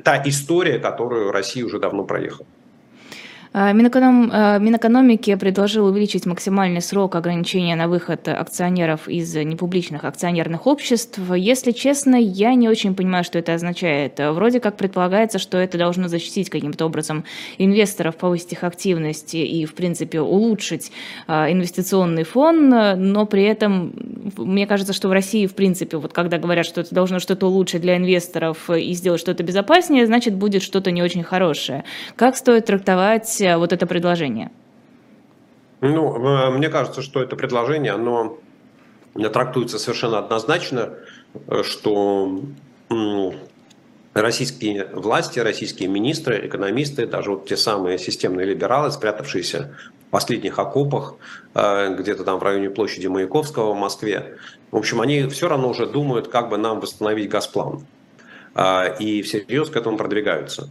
[0.05, 2.47] та история, которую Россия уже давно проехала.
[3.53, 10.69] А, Минэконом, а, Минэкономики предложил увеличить максимальный срок ограничения на выход акционеров из непубличных акционерных
[10.69, 11.19] обществ.
[11.35, 14.21] Если честно, я не очень понимаю, что это означает.
[14.21, 17.25] Вроде как предполагается, что это должно защитить каким-то образом
[17.59, 20.93] инвесторов, повысить их активность и, в принципе, улучшить
[21.27, 23.93] а, инвестиционный фон, но при этом
[24.37, 27.83] мне кажется, что в России, в принципе, вот когда говорят, что это должно что-то улучшить
[27.83, 31.83] для инвесторов и сделать что-то безопаснее, значит, будет что-то не очень хорошее.
[32.15, 34.51] Как стоит трактовать Э, вот это предложение?
[35.81, 38.39] Ну, э, мне кажется, что это предложение, оно
[39.15, 40.95] трактуется совершенно однозначно,
[41.49, 42.43] э, что
[44.15, 49.77] российские власти, российские министры, экономисты, даже вот те самые системные либералы, спрятавшиеся
[50.09, 51.15] в последних окопах,
[51.55, 54.39] где-то там в районе площади Маяковского в Москве,
[54.73, 57.87] в общем, они все равно уже думают, как бы нам восстановить Газплан.
[58.99, 60.69] И всерьез к этому продвигаются.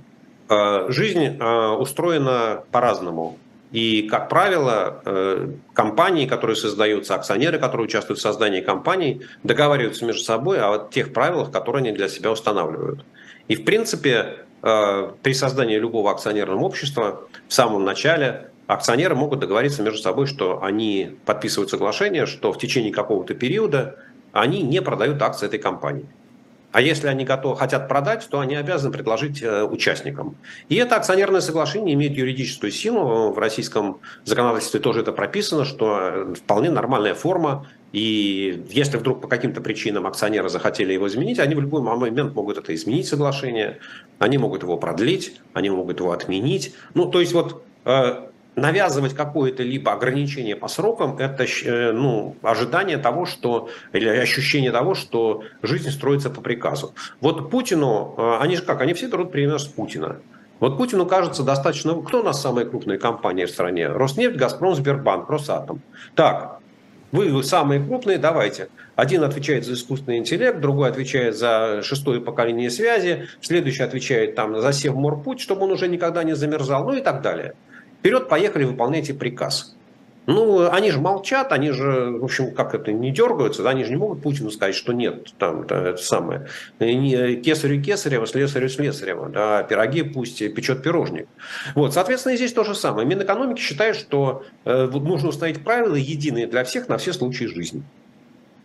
[0.50, 3.38] Э, жизнь э, устроена по-разному.
[3.72, 10.24] И, как правило, э, компании, которые создаются, акционеры, которые участвуют в создании компаний, договариваются между
[10.24, 13.06] собой о тех правилах, которые они для себя устанавливают.
[13.48, 20.00] И, в принципе, при создании любого акционерного общества в самом начале акционеры могут договориться между
[20.00, 23.96] собой, что они подписывают соглашение, что в течение какого-то периода
[24.34, 26.06] они не продают акции этой компании.
[26.72, 30.36] А если они готовы, хотят продать, то они обязаны предложить э, участникам.
[30.68, 33.32] И это акционерное соглашение имеет юридическую силу.
[33.32, 37.66] В российском законодательстве тоже это прописано, что э, вполне нормальная форма.
[37.92, 42.60] И если вдруг по каким-то причинам акционеры захотели его изменить, они в любой момент могут
[42.60, 43.80] это изменить соглашение,
[44.20, 46.76] они могут его продлить, они могут его отменить.
[46.94, 52.98] Ну, то есть вот э, навязывать какое-то либо ограничение по срокам, это э, ну, ожидание
[52.98, 56.94] того, что, или ощущение того, что жизнь строится по приказу.
[57.22, 60.18] Вот Путину, э, они же как, они все берут пример с Путина.
[60.60, 61.96] Вот Путину кажется достаточно...
[62.02, 63.88] Кто у нас самые крупные компании в стране?
[63.88, 65.82] Роснефть, Газпром, Сбербанк, Росатом.
[66.16, 66.60] Так,
[67.12, 68.70] вы самые крупные, давайте.
[68.96, 74.74] Один отвечает за искусственный интеллект, другой отвечает за шестое поколение связи, следующий отвечает там за
[74.74, 77.56] Севморпуть, чтобы он уже никогда не замерзал, ну и так далее.
[78.00, 79.76] Вперед, поехали, выполняйте приказ.
[80.26, 83.90] Ну, они же молчат, они же, в общем, как это, не дергаются, да, они же
[83.90, 86.48] не могут Путину сказать, что нет, там, да, это самое,
[86.80, 91.28] не, кесарю кесарева, слесарю слесарева, да, пироги пусть печет пирожник.
[91.74, 93.08] Вот, соответственно, и здесь то же самое.
[93.08, 97.82] Минэкономики считает, что э, нужно установить правила единые для всех на все случаи жизни.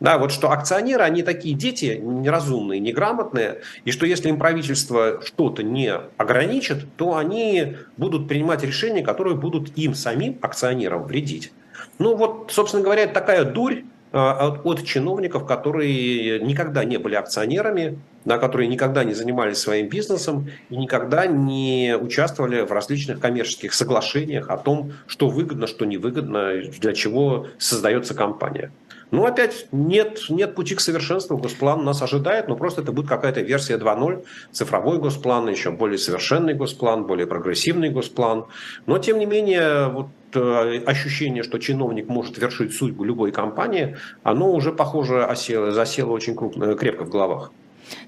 [0.05, 5.63] Да, вот что акционеры, они такие дети неразумные, неграмотные, и что если им правительство что-то
[5.63, 11.55] не ограничит, то они будут принимать решения, которые будут им самим, акционерам, вредить.
[11.99, 17.99] Ну вот, собственно говоря, такая дурь а, от, от чиновников, которые никогда не были акционерами,
[18.27, 24.51] да, которые никогда не занимались своим бизнесом и никогда не участвовали в различных коммерческих соглашениях
[24.51, 28.71] о том, что выгодно, что невыгодно, для чего создается компания.
[29.11, 31.37] Ну, опять нет, нет пути к совершенству.
[31.37, 36.55] Госплан нас ожидает, но просто это будет какая-то версия 2.0, цифровой госплан, еще более совершенный
[36.55, 38.47] госплан, более прогрессивный госплан.
[38.87, 44.53] Но, тем не менее, вот э, ощущение, что чиновник может вершить судьбу любой компании, оно
[44.53, 47.53] уже, похоже, осело, засело очень крупно, крепко в головах.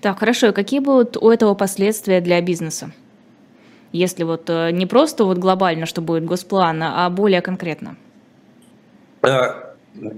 [0.01, 0.49] Так, хорошо.
[0.49, 2.91] И какие будут у этого последствия для бизнеса?
[3.93, 7.97] Если вот э, не просто вот глобально, что будет госплан, а более конкретно?
[9.23, 9.66] Э,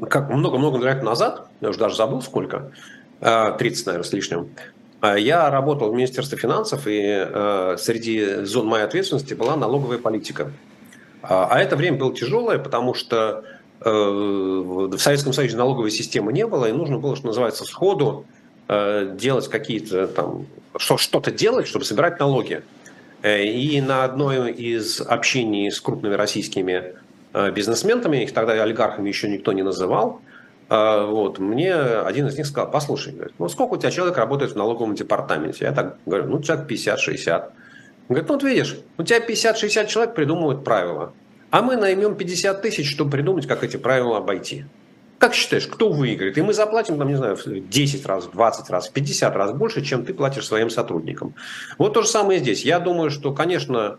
[0.08, 2.70] как много-много лет назад, я уже даже забыл сколько,
[3.20, 4.48] 30, э, наверное, с лишним,
[5.02, 10.52] э, я работал в Министерстве финансов, и э, среди зон моей ответственности была налоговая политика.
[11.22, 13.44] А, а это время было тяжелое, потому что
[13.80, 18.26] в Советском Союзе налоговой системы не было, и нужно было, что называется, сходу
[18.68, 22.64] делать какие-то там, что-то делать, чтобы собирать налоги.
[23.22, 27.07] И на одной из общений с крупными российскими Э,
[27.52, 30.20] бизнесменами, их тогда олигархами еще никто не называл.
[30.68, 34.52] Э, вот, мне один из них сказал, послушай, говорит, ну сколько у тебя человек работает
[34.52, 35.64] в налоговом департаменте?
[35.64, 37.34] Я так говорю, ну человек 50-60.
[37.34, 41.12] Он говорит, ну вот видишь, у тебя 50-60 человек придумывают правила,
[41.50, 44.64] а мы наймем 50 тысяч, чтобы придумать, как эти правила обойти.
[45.18, 46.38] Как считаешь, кто выиграет?
[46.38, 50.14] И мы заплатим, там, не знаю, 10 раз, 20 раз, 50 раз больше, чем ты
[50.14, 51.34] платишь своим сотрудникам.
[51.76, 52.64] Вот то же самое здесь.
[52.64, 53.98] Я думаю, что, конечно,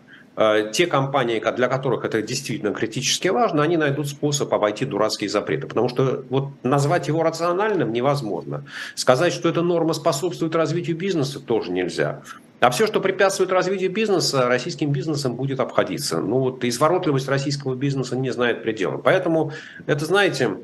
[0.72, 5.66] те компании, для которых это действительно критически важно, они найдут способ обойти дурацкие запреты.
[5.66, 8.64] Потому что вот назвать его рациональным невозможно.
[8.94, 12.22] Сказать, что эта норма способствует развитию бизнеса, тоже нельзя.
[12.60, 16.20] А все, что препятствует развитию бизнеса, российским бизнесом будет обходиться.
[16.20, 18.98] Ну вот изворотливость российского бизнеса не знает предела.
[18.98, 19.52] Поэтому
[19.86, 20.56] это, знаете,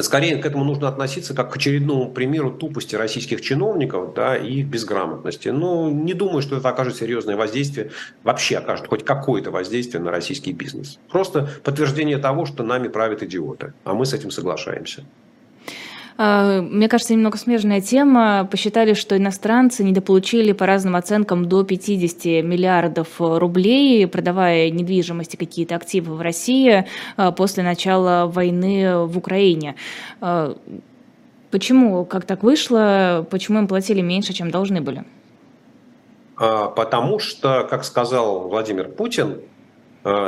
[0.00, 4.66] Скорее к этому нужно относиться как к очередному примеру тупости российских чиновников да, и их
[4.66, 5.48] безграмотности.
[5.48, 7.90] Но не думаю, что это окажет серьезное воздействие,
[8.22, 10.98] вообще окажет хоть какое-то воздействие на российский бизнес.
[11.10, 15.04] Просто подтверждение того, что нами правят идиоты, а мы с этим соглашаемся.
[16.16, 18.46] А, мне кажется, немного смежная тема.
[18.50, 25.74] Посчитали, что иностранцы недополучили по разным оценкам до 50 миллиардов рублей, продавая недвижимость и какие-то
[25.74, 26.86] активы в России
[27.16, 29.74] а, после начала войны в Украине.
[30.20, 30.56] А,
[31.50, 35.04] почему, как так вышло, почему им платили меньше, чем должны были?
[36.36, 39.40] Потому что, как сказал Владимир Путин,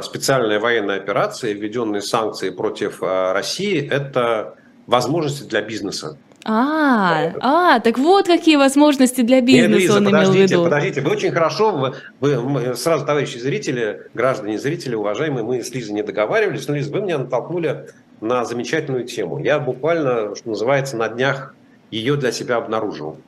[0.02, 4.54] специальная военная операция, введенные санкции против России, это
[4.86, 6.16] возможности для бизнеса.
[6.48, 10.62] А, а, так вот какие возможности для бизнеса Нет, Лиза, он имел в виду.
[10.62, 15.94] Подождите, вы очень хорошо, вы, вы сразу, товарищи зрители, граждане зрители, уважаемые, мы с Лизой
[15.94, 17.88] не договаривались, но, Лиза, вы меня натолкнули
[18.20, 19.40] на замечательную тему.
[19.40, 21.52] Я буквально, что называется, на днях
[21.90, 23.18] ее для себя обнаружил.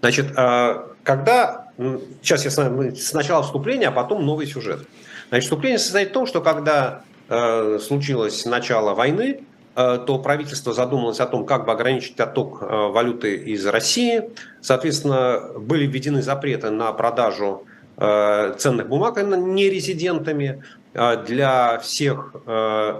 [0.00, 1.68] Значит, а, когда,
[2.20, 4.80] сейчас я сначала вступление, а потом новый сюжет.
[5.30, 9.40] Значит, вступление состоит в том, что когда э, случилось начало войны,
[9.76, 14.30] то правительство задумалось о том, как бы ограничить отток э, валюты из России.
[14.62, 17.66] Соответственно, были введены запреты на продажу
[17.98, 20.62] э, ценных бумаг нерезидентами.
[21.26, 22.34] Для всех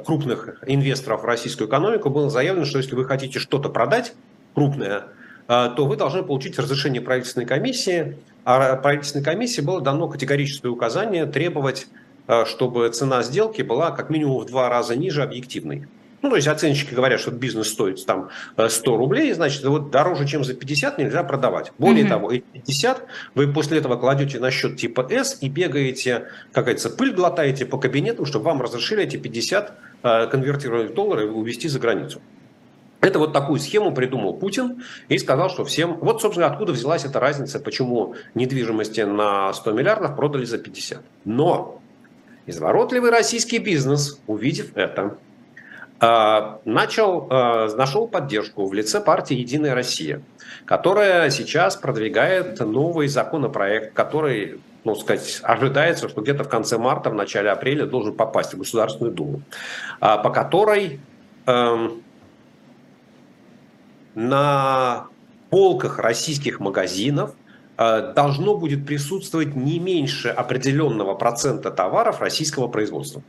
[0.04, 4.12] крупных инвесторов в российскую экономику было заявлено, что если вы хотите что-то продать
[4.54, 5.04] крупное,
[5.46, 8.18] то вы должны получить разрешение правительственной комиссии.
[8.44, 11.86] А правительственной комиссии было дано категорическое указание требовать,
[12.44, 15.86] чтобы цена сделки была как минимум в два раза ниже объективной.
[16.26, 20.26] Ну, то есть оценщики говорят, что бизнес стоит там 100 э, рублей, значит, вот дороже,
[20.26, 21.70] чем за 50 нельзя продавать.
[21.78, 22.08] Более mm-hmm.
[22.08, 23.06] того, эти 50
[23.36, 27.78] вы после этого кладете на счет типа S и бегаете, как говорится, пыль глотаете по
[27.78, 32.20] кабинету, чтобы вам разрешили эти 50 э, конвертировать в доллары и увезти за границу.
[33.00, 35.96] Это вот такую схему придумал Путин и сказал, что всем...
[36.00, 41.02] Вот, собственно, откуда взялась эта разница, почему недвижимости на 100 миллиардов продали за 50.
[41.24, 41.80] Но
[42.46, 45.18] изворотливый российский бизнес, увидев это,
[46.00, 50.22] начал, нашел поддержку в лице партии «Единая Россия»,
[50.66, 57.14] которая сейчас продвигает новый законопроект, который ну, сказать, ожидается, что где-то в конце марта, в
[57.14, 59.42] начале апреля должен попасть в Государственную Думу,
[59.98, 61.00] по которой
[61.46, 62.02] эм,
[64.14, 65.08] на
[65.50, 67.34] полках российских магазинов
[67.78, 73.22] э, должно будет присутствовать не меньше определенного процента товаров российского производства.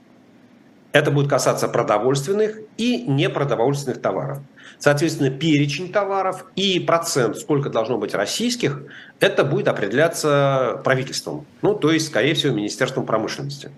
[0.92, 4.40] Это будет касаться продовольственных и непродовольственных товаров.
[4.80, 8.84] Соответственно, перечень товаров и процент, сколько должно быть российских,
[9.20, 11.46] это будет определяться правительством.
[11.62, 13.72] Ну, то есть, скорее всего, Министерством промышленности.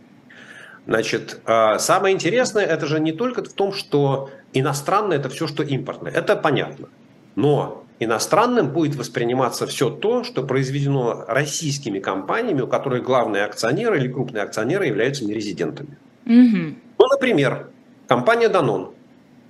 [0.86, 5.64] Значит, э, самое интересное, это же не только в том, что иностранное– это все, что
[5.64, 6.12] импортное.
[6.12, 6.90] Это понятно.
[7.36, 14.12] Но иностранным будет восприниматься все то, что произведено российскими компаниями, у которых главные акционеры или
[14.12, 15.98] крупные акционеры являются нерезидентами.
[16.30, 16.76] Угу.
[17.00, 17.68] Ну, например,
[18.08, 18.94] компания Danone,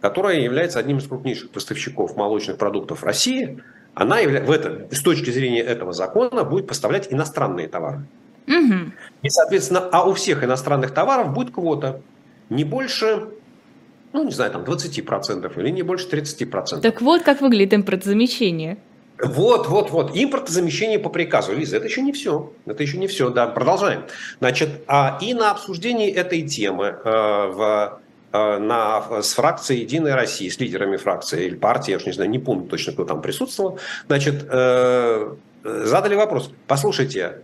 [0.01, 3.61] которая является одним из крупнейших поставщиков молочных продуктов России,
[3.93, 4.41] она явля...
[4.41, 8.05] в это, с точки зрения этого закона будет поставлять иностранные товары.
[8.47, 8.91] Угу.
[9.23, 12.01] И, соответственно, а у всех иностранных товаров будет квота
[12.49, 13.27] не больше
[14.11, 16.81] ну, не знаю, там 20% или не больше 30%.
[16.81, 18.77] Так вот, как выглядит импортозамещение.
[19.21, 20.11] Вот, вот, вот.
[20.15, 21.53] Импортозамещение по приказу.
[21.53, 22.53] Лиза, это еще не все.
[22.65, 23.47] Это еще не все, да.
[23.47, 24.03] Продолжаем.
[24.39, 27.99] Значит, а, и на обсуждении этой темы э, в
[28.31, 32.29] э, на, с фракцией «Единая Россия», с лидерами фракции или партии, я уж не знаю,
[32.29, 37.41] не помню точно, кто там присутствовал, значит, э, задали вопрос, послушайте,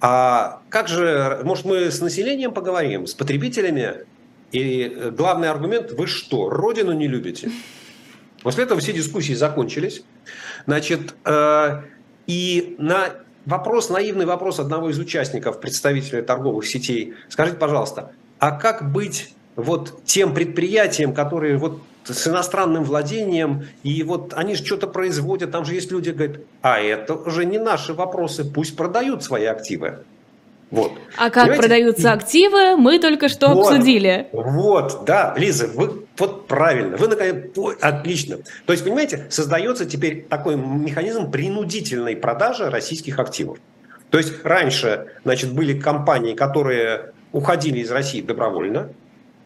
[0.00, 4.06] а как же, может, мы с населением поговорим, с потребителями?
[4.50, 7.52] И главный аргумент, вы что, родину не любите?
[8.42, 10.02] После этого все дискуссии закончились.
[10.66, 11.82] Значит, э,
[12.26, 13.10] и на
[13.46, 20.02] вопрос, наивный вопрос одного из участников, представителя торговых сетей, скажите, пожалуйста, а как быть вот
[20.04, 25.74] тем предприятиям, которые вот с иностранным владением, и вот они же что-то производят, там же
[25.74, 30.00] есть люди, говорят, а это уже не наши вопросы, пусть продают свои активы.
[30.72, 30.92] Вот.
[31.16, 31.60] А как Понимаете?
[31.60, 34.28] продаются активы, мы только что вот, обсудили.
[34.32, 37.46] Вот, да, Лиза, вы вот правильно, вы наконец,
[37.80, 38.38] отлично.
[38.66, 43.58] То есть, понимаете, создается теперь такой механизм принудительной продажи российских активов.
[44.10, 48.90] То есть раньше, значит, были компании, которые уходили из России добровольно,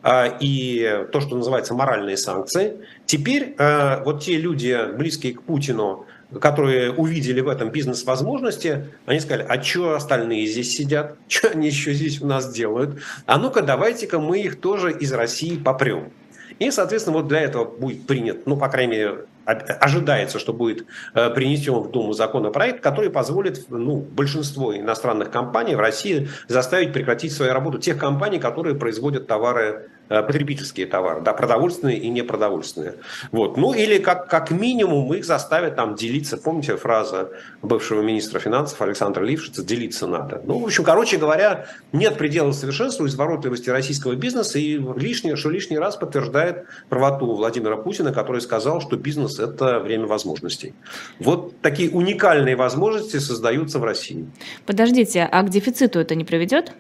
[0.03, 2.77] а, и то, что называется моральные санкции.
[3.07, 6.07] Теперь э, вот те люди, близкие к Путину,
[6.41, 11.17] которые увидели в этом бизнес-возможности, они сказали, а что остальные здесь сидят?
[11.29, 13.01] Что они еще здесь у нас делают?
[13.27, 16.13] А ну-ка давайте-ка мы их тоже из России попрем.
[16.59, 21.31] И, соответственно, вот для этого будет принят, ну, по крайней мере, ожидается, что будет э,
[21.31, 27.53] принесен в Думу законопроект, который позволит ну, большинство иностранных компаний в России заставить прекратить свою
[27.53, 32.95] работу тех компаний, которые производят товары потребительские товары, да, продовольственные и непродовольственные.
[33.33, 33.57] Вот.
[33.57, 36.37] Ну или как, как минимум их заставят там делиться.
[36.37, 37.31] Помните фраза
[37.63, 40.43] бывшего министра финансов Александра Лившица «делиться надо».
[40.45, 45.79] Ну, в общем, короче говоря, нет предела совершенству изворотливости российского бизнеса и лишнее, что лишний
[45.79, 50.75] раз подтверждает правоту Владимира Путина, который сказал, что бизнес– это время возможностей.
[51.19, 54.27] Вот такие уникальные возможности создаются в России.
[54.65, 56.73] Подождите, а к дефициту это не приведет?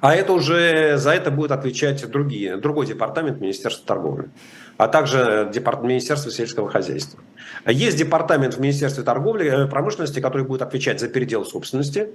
[0.00, 4.30] А это уже за это будет отвечать другие, другой департамент Министерства торговли,
[4.76, 7.20] а также департамент Министерства сельского хозяйства.
[7.66, 12.10] Есть департамент в Министерстве торговли, э, промышленности, который будет отвечать за передел собственности,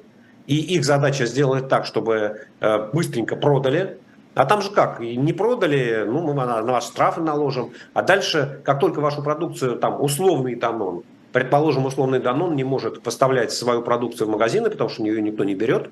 [0.47, 3.97] и их задача сделать так, чтобы э, быстренько продали,
[4.35, 8.79] а там же как, не продали, ну мы на вас штрафы наложим, а дальше, как
[8.79, 11.03] только вашу продукцию, там условный Данон,
[11.33, 15.55] предположим, условный Данон не может поставлять свою продукцию в магазины, потому что ее никто не
[15.55, 15.89] берет,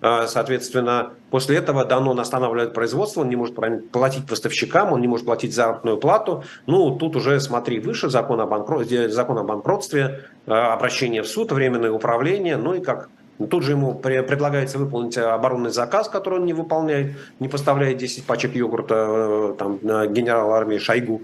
[0.00, 3.56] соответственно, после этого Данон останавливает производство, он не может
[3.90, 6.44] платить поставщикам, он не может платить заработную плату.
[6.66, 8.88] Ну, тут уже смотри выше, закон о, банкрот...
[8.88, 13.08] закон о банкротстве, а, обращение в суд, временное управление, ну и как
[13.50, 18.56] Тут же ему предлагается выполнить оборонный заказ, который он не выполняет, не поставляет 10 пачек
[18.56, 19.78] йогурта э, там,
[20.12, 21.22] генерала армии Шойгу.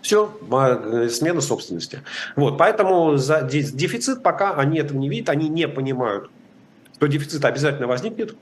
[0.00, 2.00] Все, э, смена собственности.
[2.34, 6.28] Вот, поэтому за дефицит пока они этого не видят, они не понимают,
[7.02, 8.36] то дефицит обязательно возникнет,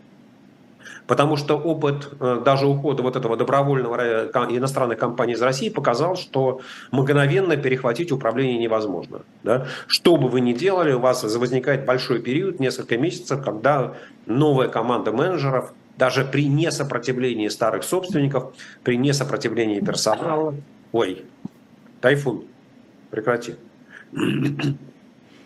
[1.07, 6.61] потому что опыт э, даже ухода вот этого добровольного иностранной компании из России показал, что
[6.91, 9.23] мгновенно перехватить управление невозможно.
[9.45, 9.67] Да?
[9.87, 13.95] Что бы вы ни делали, у вас возникает большой период, несколько месяцев, когда
[14.27, 18.53] новая команда менеджеров, даже при несопротивлении старых собственников,
[18.85, 20.55] при несопротивлении персонала,
[20.93, 21.25] ой,
[22.03, 22.45] тайфун,
[23.11, 23.55] прекрати.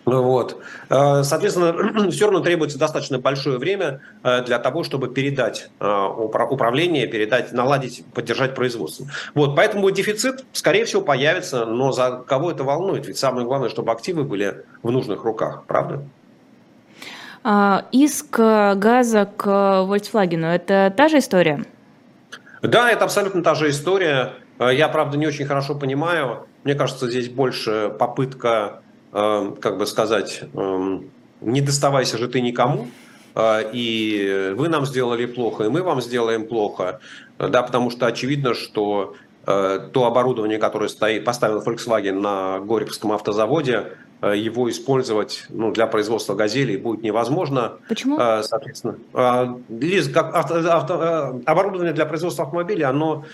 [0.05, 0.63] Вот.
[0.91, 7.07] Э, соответственно, все равно требуется достаточно большое время э, для того, чтобы передать э, управление,
[7.07, 9.07] передать, наладить, поддержать производство.
[9.35, 13.07] Вот, поэтому дефицит, скорее всего, появится, но за кого это волнует?
[13.07, 16.03] Ведь самое главное, чтобы активы были в нужных руках, правда?
[17.43, 21.65] А, иск газа к Volkswagen– это та же история?
[22.63, 24.35] Да, это абсолютно та же история.
[24.59, 26.47] Я, правда, не очень хорошо понимаю.
[26.63, 28.81] Мне кажется, здесь больше попытка
[29.15, 31.11] как бы сказать, эм,
[31.41, 32.89] не доставайся же ты никому,
[33.35, 37.01] э, и вы нам сделали плохо, и мы вам сделаем плохо,
[37.39, 39.15] да, потому что очевидно, что
[39.47, 45.87] э, то оборудование, которое стоит, поставил Volkswagen на Горьковском автозаводе, Э, его использовать ну, для
[45.87, 47.75] производства газелей будет невозможно.
[47.89, 48.19] Почему?
[48.19, 53.25] Э, соответственно, э, Лиз, как авто, авто, оборудование для производства автомобилей, оно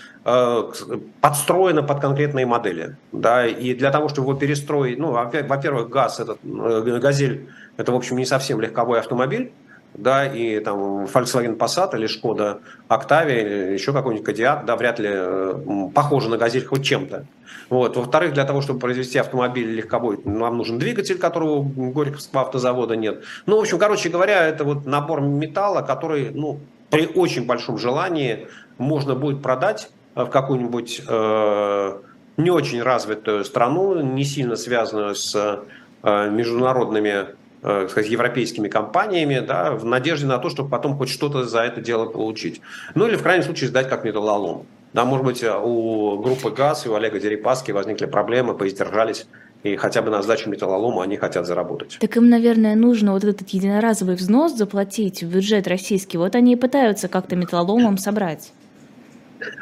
[1.21, 2.95] подстроено под конкретные модели.
[3.11, 8.17] Да, и для того, чтобы его перестроить, ну, во-первых, газ, этот, газель, это, в общем,
[8.17, 9.51] не совсем легковой автомобиль
[9.93, 15.91] да, и там Volkswagen Passat или Skoda Octavia или еще какой-нибудь Кодиак, да, вряд ли
[15.93, 17.25] похоже на газель хоть чем-то.
[17.69, 17.95] Вот.
[17.95, 23.23] Во-вторых, для того, чтобы произвести автомобиль легковой, нам нужен двигатель, которого у Горьковского автозавода нет.
[23.45, 28.47] Ну, в общем, короче говоря, это вот набор металла, который, ну, при очень большом желании
[28.77, 31.97] можно будет продать в какую-нибудь э,
[32.35, 35.63] не очень развитую страну, не сильно связанную с
[36.03, 37.27] э, международными
[37.63, 41.81] э, сказать, европейскими компаниями, да, в надежде на то, чтобы потом хоть что-то за это
[41.81, 42.61] дело получить.
[42.95, 44.65] Ну или в крайнем случае сдать как металлолом.
[44.93, 49.25] Да, может быть, у группы ГАЗ и у Олега Дерипаски возникли проблемы, поиздержались,
[49.63, 51.97] и хотя бы на сдачу металлолома они хотят заработать.
[51.99, 56.17] Так им, наверное, нужно вот этот единоразовый взнос заплатить в бюджет российский.
[56.17, 58.51] Вот они и пытаются как-то металлоломом собрать.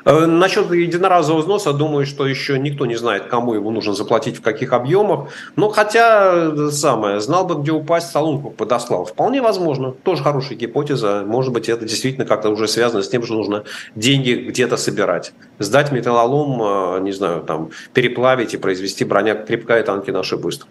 [0.06, 4.42] Э, насчет единоразового взноса, думаю, что еще никто не знает, кому его нужно заплатить, в
[4.42, 5.30] каких объемах.
[5.56, 9.06] Но хотя, э, самое, знал бы, где упасть, солонку подослал.
[9.06, 9.92] Вполне возможно.
[9.92, 11.24] Тоже хорошая гипотеза.
[11.26, 13.64] Может быть, это действительно как-то уже связано с тем, что нужно
[13.96, 15.34] деньги где-то собирать.
[15.60, 20.68] Сдать металлолом, э, не знаю, там, переплавить и произвести броня крепкая танки наши быстро.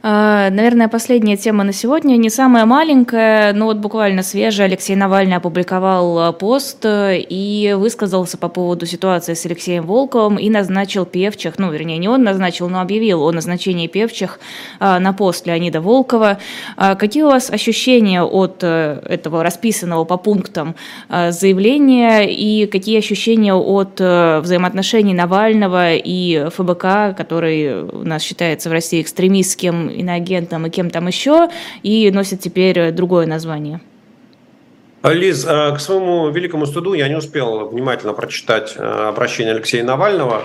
[0.00, 4.68] А, наверное, последняя тема на сегодня, не самая маленькая, но вот буквально свежая.
[4.68, 10.50] Алексей Навальный опубликовал а, пост э, и высказался по поводу ситуации с Алексеем Волковым и
[10.50, 14.38] назначил певчих, ну, вернее, не он назначил, но объявил о назначении певчих
[14.78, 16.38] на пост Леонида Волкова.
[16.76, 20.76] Какие у вас ощущения от э, этого расписанного по пунктам
[21.08, 28.72] заявления и какие ощущения от э, взаимоотношений Навального и ФБК, который у нас считается в
[28.72, 31.48] России экстремистским иноагентом и кем там еще,
[31.82, 33.80] и носит теперь другое название.
[35.04, 40.42] Лиз, э, к своему великому студу я не успел внимательно прочитать э, обращение Алексея Навального.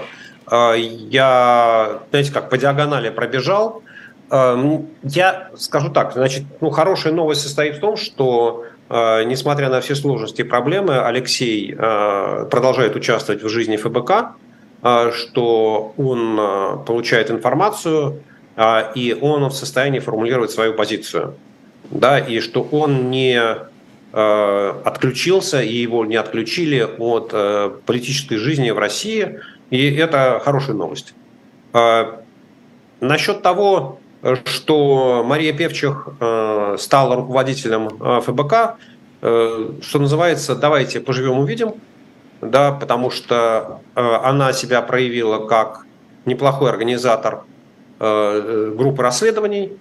[0.51, 3.83] Э, я, знаете, как по диагонали пробежал.
[4.31, 10.41] Я скажу так, значит, ну, хорошая новость состоит в том, что несмотря на все сложности
[10.41, 14.35] и проблемы, Алексей продолжает участвовать в жизни ФБК,
[15.13, 18.23] что он получает информацию,
[18.55, 21.35] и он в состоянии формулировать свою позицию.
[21.89, 23.39] Да, и что он не
[24.13, 29.39] э, отключился, и его не отключили от э, политической жизни в России,
[29.69, 31.13] и это хорошая новость.
[31.73, 32.21] А,
[32.99, 33.99] насчет того,
[34.45, 37.89] что Мария Певчих э, стала руководителем
[38.21, 38.77] ФБК,
[39.19, 41.75] что называется, давайте поживем увидим,
[42.41, 45.85] да, потому что она себя проявила как
[46.25, 47.43] неплохой организатор
[48.05, 49.77] Э, группы расследований.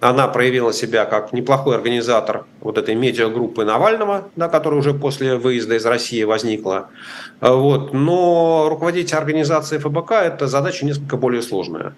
[0.00, 5.76] Она проявила себя как неплохой организатор вот этой медиагруппы Навального, да, которая уже после выезда
[5.76, 6.88] из России возникла.
[7.40, 7.92] Э, вот.
[7.92, 11.94] Но руководить организацией ФБК– это задача несколько более сложная.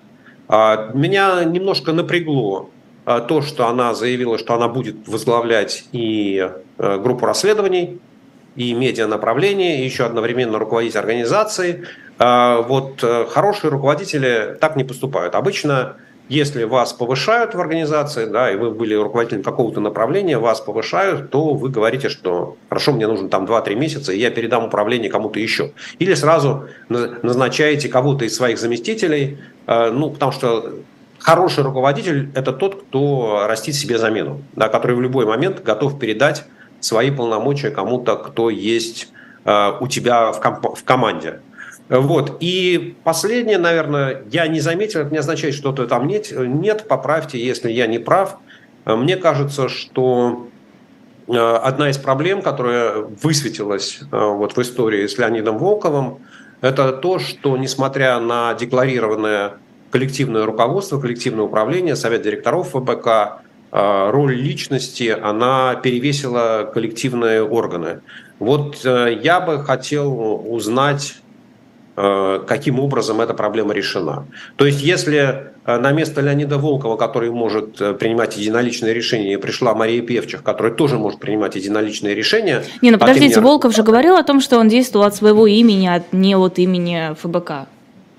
[0.47, 2.69] А, меня немножко напрягло
[3.07, 7.99] э, то, что она заявила, что она будет возглавлять и группу расследований,
[8.57, 11.85] и медиа направление, и еще одновременно руководить организацией.
[12.19, 15.35] А, вот э, хорошие руководители так не поступают.
[15.35, 15.97] Обычно,
[16.29, 21.55] если вас повышают в организации, да, и вы были руководителем какого-то направления, вас повышают, то
[21.55, 25.73] вы говорите, что хорошо, мне нужно там 2-3 месяца, и я передам управление кому-то еще.
[25.99, 30.75] Или сразу назначаете кого-то из своих заместителей, э, ну, потому что
[31.19, 36.45] хороший руководитель– это тот, кто растит себе замену, да, который в любой момент готов передать
[36.83, 39.09] свои полномочия кому-то, кто есть
[39.45, 41.41] э, у тебя в, комп- в команде.
[41.89, 42.39] Вот.
[42.41, 46.31] И последнее, наверное, я не заметил, это не означает, что то там нет.
[46.31, 48.39] Нет, поправьте, если я не прав.
[48.85, 50.49] Мне кажется, что
[51.29, 56.19] э, одна из проблем, которая высветилась э, вот в истории с Леонидом Волковым,
[56.61, 59.55] это то, что, несмотря на декларированное
[59.91, 63.43] коллективное руководство, коллективное управление, совет директоров ФБК,
[63.73, 68.03] роль личности, она перевесила коллективные органы.
[68.39, 71.23] Вот я бы хотел узнать
[71.95, 74.25] Э, каким образом эта проблема решена.
[74.57, 79.75] То есть, если э, на место Леонида Волкова, который может э, принимать единоличные решения, пришла
[79.75, 82.65] Мария Певчих, которая тоже может принимать единоличные решения...
[82.81, 83.45] Не, ну подождите, имени...
[83.45, 87.15] Волков же говорил о том, что он действовал от своего имени, а не от имени
[87.15, 87.69] ФБК.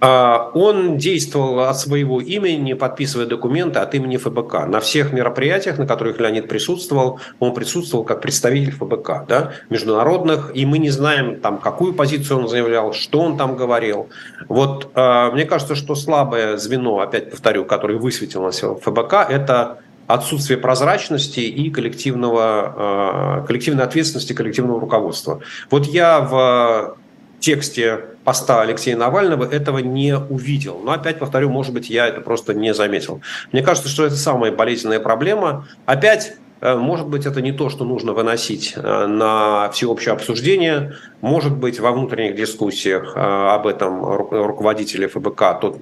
[0.05, 4.67] А, он действовал от своего имени, подписывая документы от имени ФБК.
[4.67, 10.65] На всех мероприятиях, на которых Леонид присутствовал, он присутствовал как представитель ФБК, да, международных, и
[10.65, 14.09] мы не знаем, там, какую позицию он заявлял, что он там говорил.
[14.49, 19.77] Вот а, мне кажется, что слабое звено, опять повторю, которое высветилось в ФБК, это
[20.07, 25.39] отсутствие прозрачности и коллективного, а, коллективной ответственности, коллективного руководства.
[25.69, 26.97] Вот я в
[27.39, 30.79] тексте поста Алексея Навального этого не увидел.
[30.83, 33.21] Но опять повторю, может быть, я это просто не заметил.
[33.51, 35.67] Мне кажется, что это самая болезненная проблема.
[35.85, 40.93] Опять э, может быть, это не то, что нужно выносить э, на всеобщее обсуждение.
[41.21, 45.77] Может быть, во внутренних дискуссиях э, об этом руководители ФБК, то,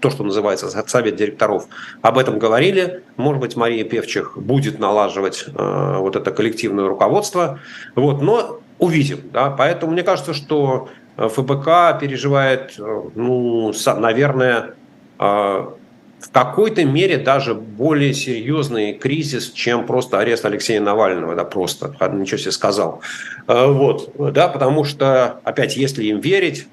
[0.00, 1.66] то, что называется совет директоров,
[2.02, 3.04] об этом говорили.
[3.16, 7.60] Может быть, Мария Певчих будет налаживать вот это коллективное руководство.
[7.94, 8.20] Вот.
[8.20, 9.20] Но увидим.
[9.32, 9.50] Да?
[9.50, 14.74] Поэтому мне кажется, что ФБК переживает, э, ну, наверное,
[15.18, 21.94] э, в какой-то мере даже более серьезный кризис, чем просто арест Алексея Навального, да, просто,
[22.12, 23.00] ничего себе сказал.
[23.46, 26.66] Вот, да, потому что, опять, если им верить,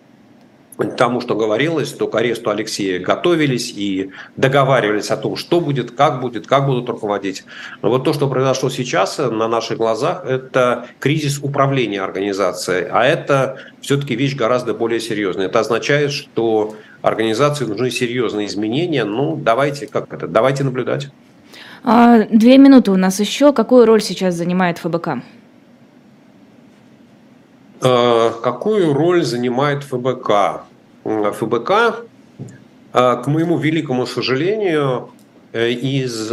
[0.97, 6.21] тому, что говорилось, то к аресту Алексея готовились и договаривались о том, что будет, как
[6.21, 7.43] будет, как будут руководить.
[7.81, 13.57] Но вот то, что произошло сейчас на наших глазах, это кризис управления организацией, а это
[13.81, 15.45] все-таки вещь гораздо более серьезная.
[15.45, 19.05] Это означает, что организации нужны серьезные изменения.
[19.05, 21.09] Ну, давайте, как это, давайте наблюдать.
[21.83, 23.53] А, две минуты у нас еще.
[23.53, 25.21] Какую роль сейчас занимает ФБК?
[27.83, 30.61] Э, какую роль занимает ФБК?
[31.03, 31.71] ФБК,
[32.93, 35.09] э, к моему великому сожалению,
[35.51, 36.31] э, из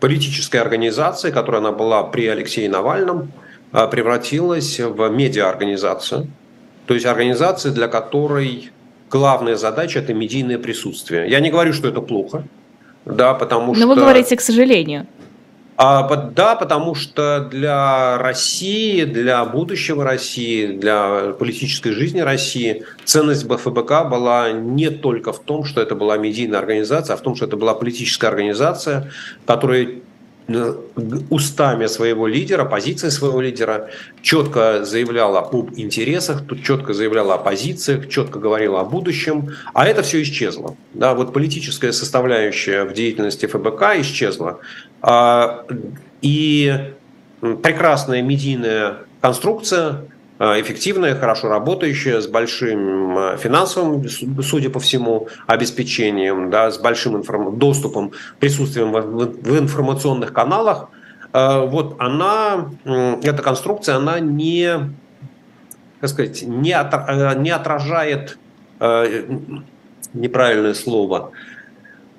[0.00, 3.32] политической организации, которая она была при Алексее Навальном,
[3.70, 6.26] превратилась в медиаорганизацию.
[6.86, 8.70] То есть организация, для которой
[9.10, 11.30] главная задача– это медийное присутствие.
[11.30, 12.44] Я не говорю, что это плохо,
[13.06, 13.86] да, потому Но что...
[13.86, 15.06] Но вы говорите, к сожалению.
[15.76, 24.08] А, да, потому что для России, для будущего России, для политической жизни России ценность БФБК
[24.08, 27.56] была не только в том, что это была медийная организация, а в том, что это
[27.56, 29.10] была политическая организация,
[29.46, 29.96] которая
[31.30, 33.88] устами своего лидера, позиции своего лидера,
[34.20, 40.22] четко заявляла об интересах, четко заявляла о позициях, четко говорила о будущем, а это все
[40.22, 40.76] исчезло.
[40.92, 44.60] Да, вот политическая составляющая в деятельности ФБК исчезла.
[45.00, 45.64] А,
[46.20, 46.92] и
[47.40, 54.08] прекрасная медийная конструкция Э, эффективная, хорошо работающая, с большим э, финансовым,
[54.42, 57.56] судя по всему, обеспечением, да, с большим информ...
[57.56, 60.88] доступом, присутствием в информационных каналах,
[61.32, 64.90] э, вот она, эта конструкция, она не,
[66.00, 68.38] как сказать, не, от, не отражает,
[70.12, 71.30] неправильное слово,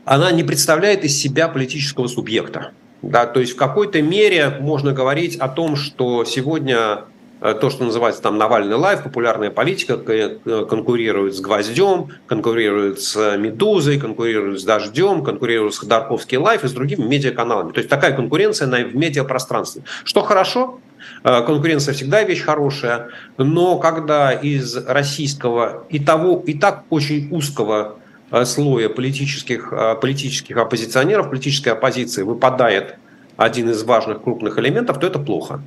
[0.05, 2.71] она не представляет из себя политического субъекта.
[3.01, 7.83] Да, то есть в какой-то мере можно говорить о том, что сегодня Э, то, что
[7.83, 14.63] называется там Навальный лайф, популярная политика э, конкурирует с Гвоздем, конкурирует с Медузой, конкурирует с
[14.63, 17.71] Дождем, конкурирует с Ходорковский лайф и с другими медиаканалами.
[17.73, 19.83] То есть такая конкуренция на, в медиапространстве.
[20.05, 20.79] Что хорошо,
[21.23, 27.97] э, конкуренция всегда вещь хорошая, но когда из российского и того, и так очень узкого
[28.45, 29.71] слоя политических,
[30.01, 32.95] политических оппозиционеров, политической оппозиции выпадает
[33.37, 35.61] один из важных крупных элементов, то это плохо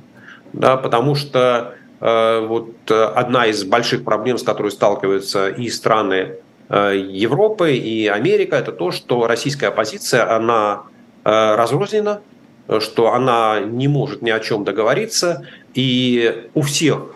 [0.53, 6.35] да, потому что э, вот э, одна из больших проблем, с которой сталкиваются и страны
[6.69, 10.83] э, Европы, и Америка, это то, что российская оппозиция, она
[11.23, 12.21] э, разрознена,
[12.79, 17.15] что она не может ни о чем договориться, и у всех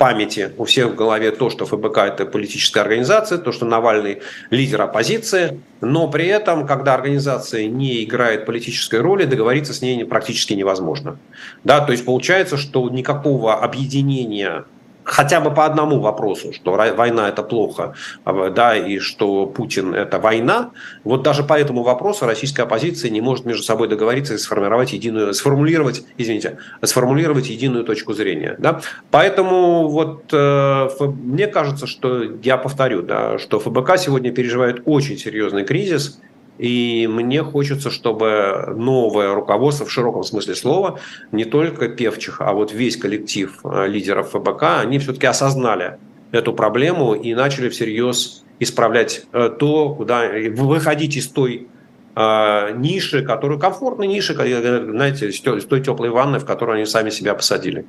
[0.00, 4.80] памяти у всех в голове то, что ФБК– это политическая организация, то, что Навальный– лидер
[4.80, 11.18] оппозиции, но при этом, когда организация не играет политической роли, договориться с ней практически невозможно.
[11.64, 14.64] Да, то есть получается, что никакого объединения
[15.10, 17.94] хотя бы по одному вопросу, что война это плохо,
[18.24, 20.70] а, да, и что Путин это война,
[21.02, 25.34] вот даже по этому вопросу российская оппозиция не может между собой договориться и сформировать единую,
[25.34, 28.82] сформулировать, извините, сформулировать единую точку зрения, да.
[29.10, 35.64] Поэтому вот э, мне кажется, что я повторю, да, что ФБК сегодня переживает очень серьезный
[35.64, 36.20] кризис,
[36.60, 41.00] и мне хочется, чтобы новое руководство в широком смысле слова,
[41.32, 45.96] не только певчих, а вот весь коллектив э, лидеров ФБК, они все-таки осознали
[46.32, 51.68] эту проблему и начали всерьез исправлять э, то, куда выходить из той
[52.14, 57.32] э, ниши, которую комфортной ниши, знаете, с той теплой ванны, в которую они сами себя
[57.34, 57.86] посадили.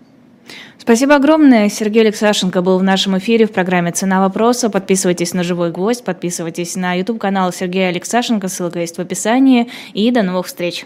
[0.77, 1.69] Спасибо огромное.
[1.69, 4.69] Сергей Алексашенко был в нашем эфире в программе «Цена вопроса».
[4.69, 9.69] Подписывайтесь на «Живой гвоздь», подписывайтесь на YouTube-канал Сергея Алексашенко, ссылка есть в описании.
[9.93, 10.85] И до новых встреч.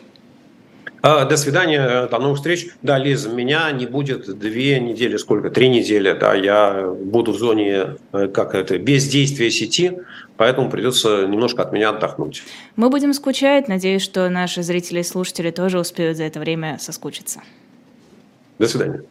[1.07, 2.69] А, до свидания, до новых встреч.
[2.81, 5.51] Да, Лиз, меня не будет две недели, сколько?
[5.51, 9.99] Три недели, да, я буду в зоне, э, как это, бездействия сети,
[10.35, 12.41] поэтому придется немножко от меня отдохнуть.
[12.75, 17.41] Мы будем скучать, надеюсь, что наши зрители и слушатели тоже успеют за это время соскучиться.
[18.57, 19.03] До свидания.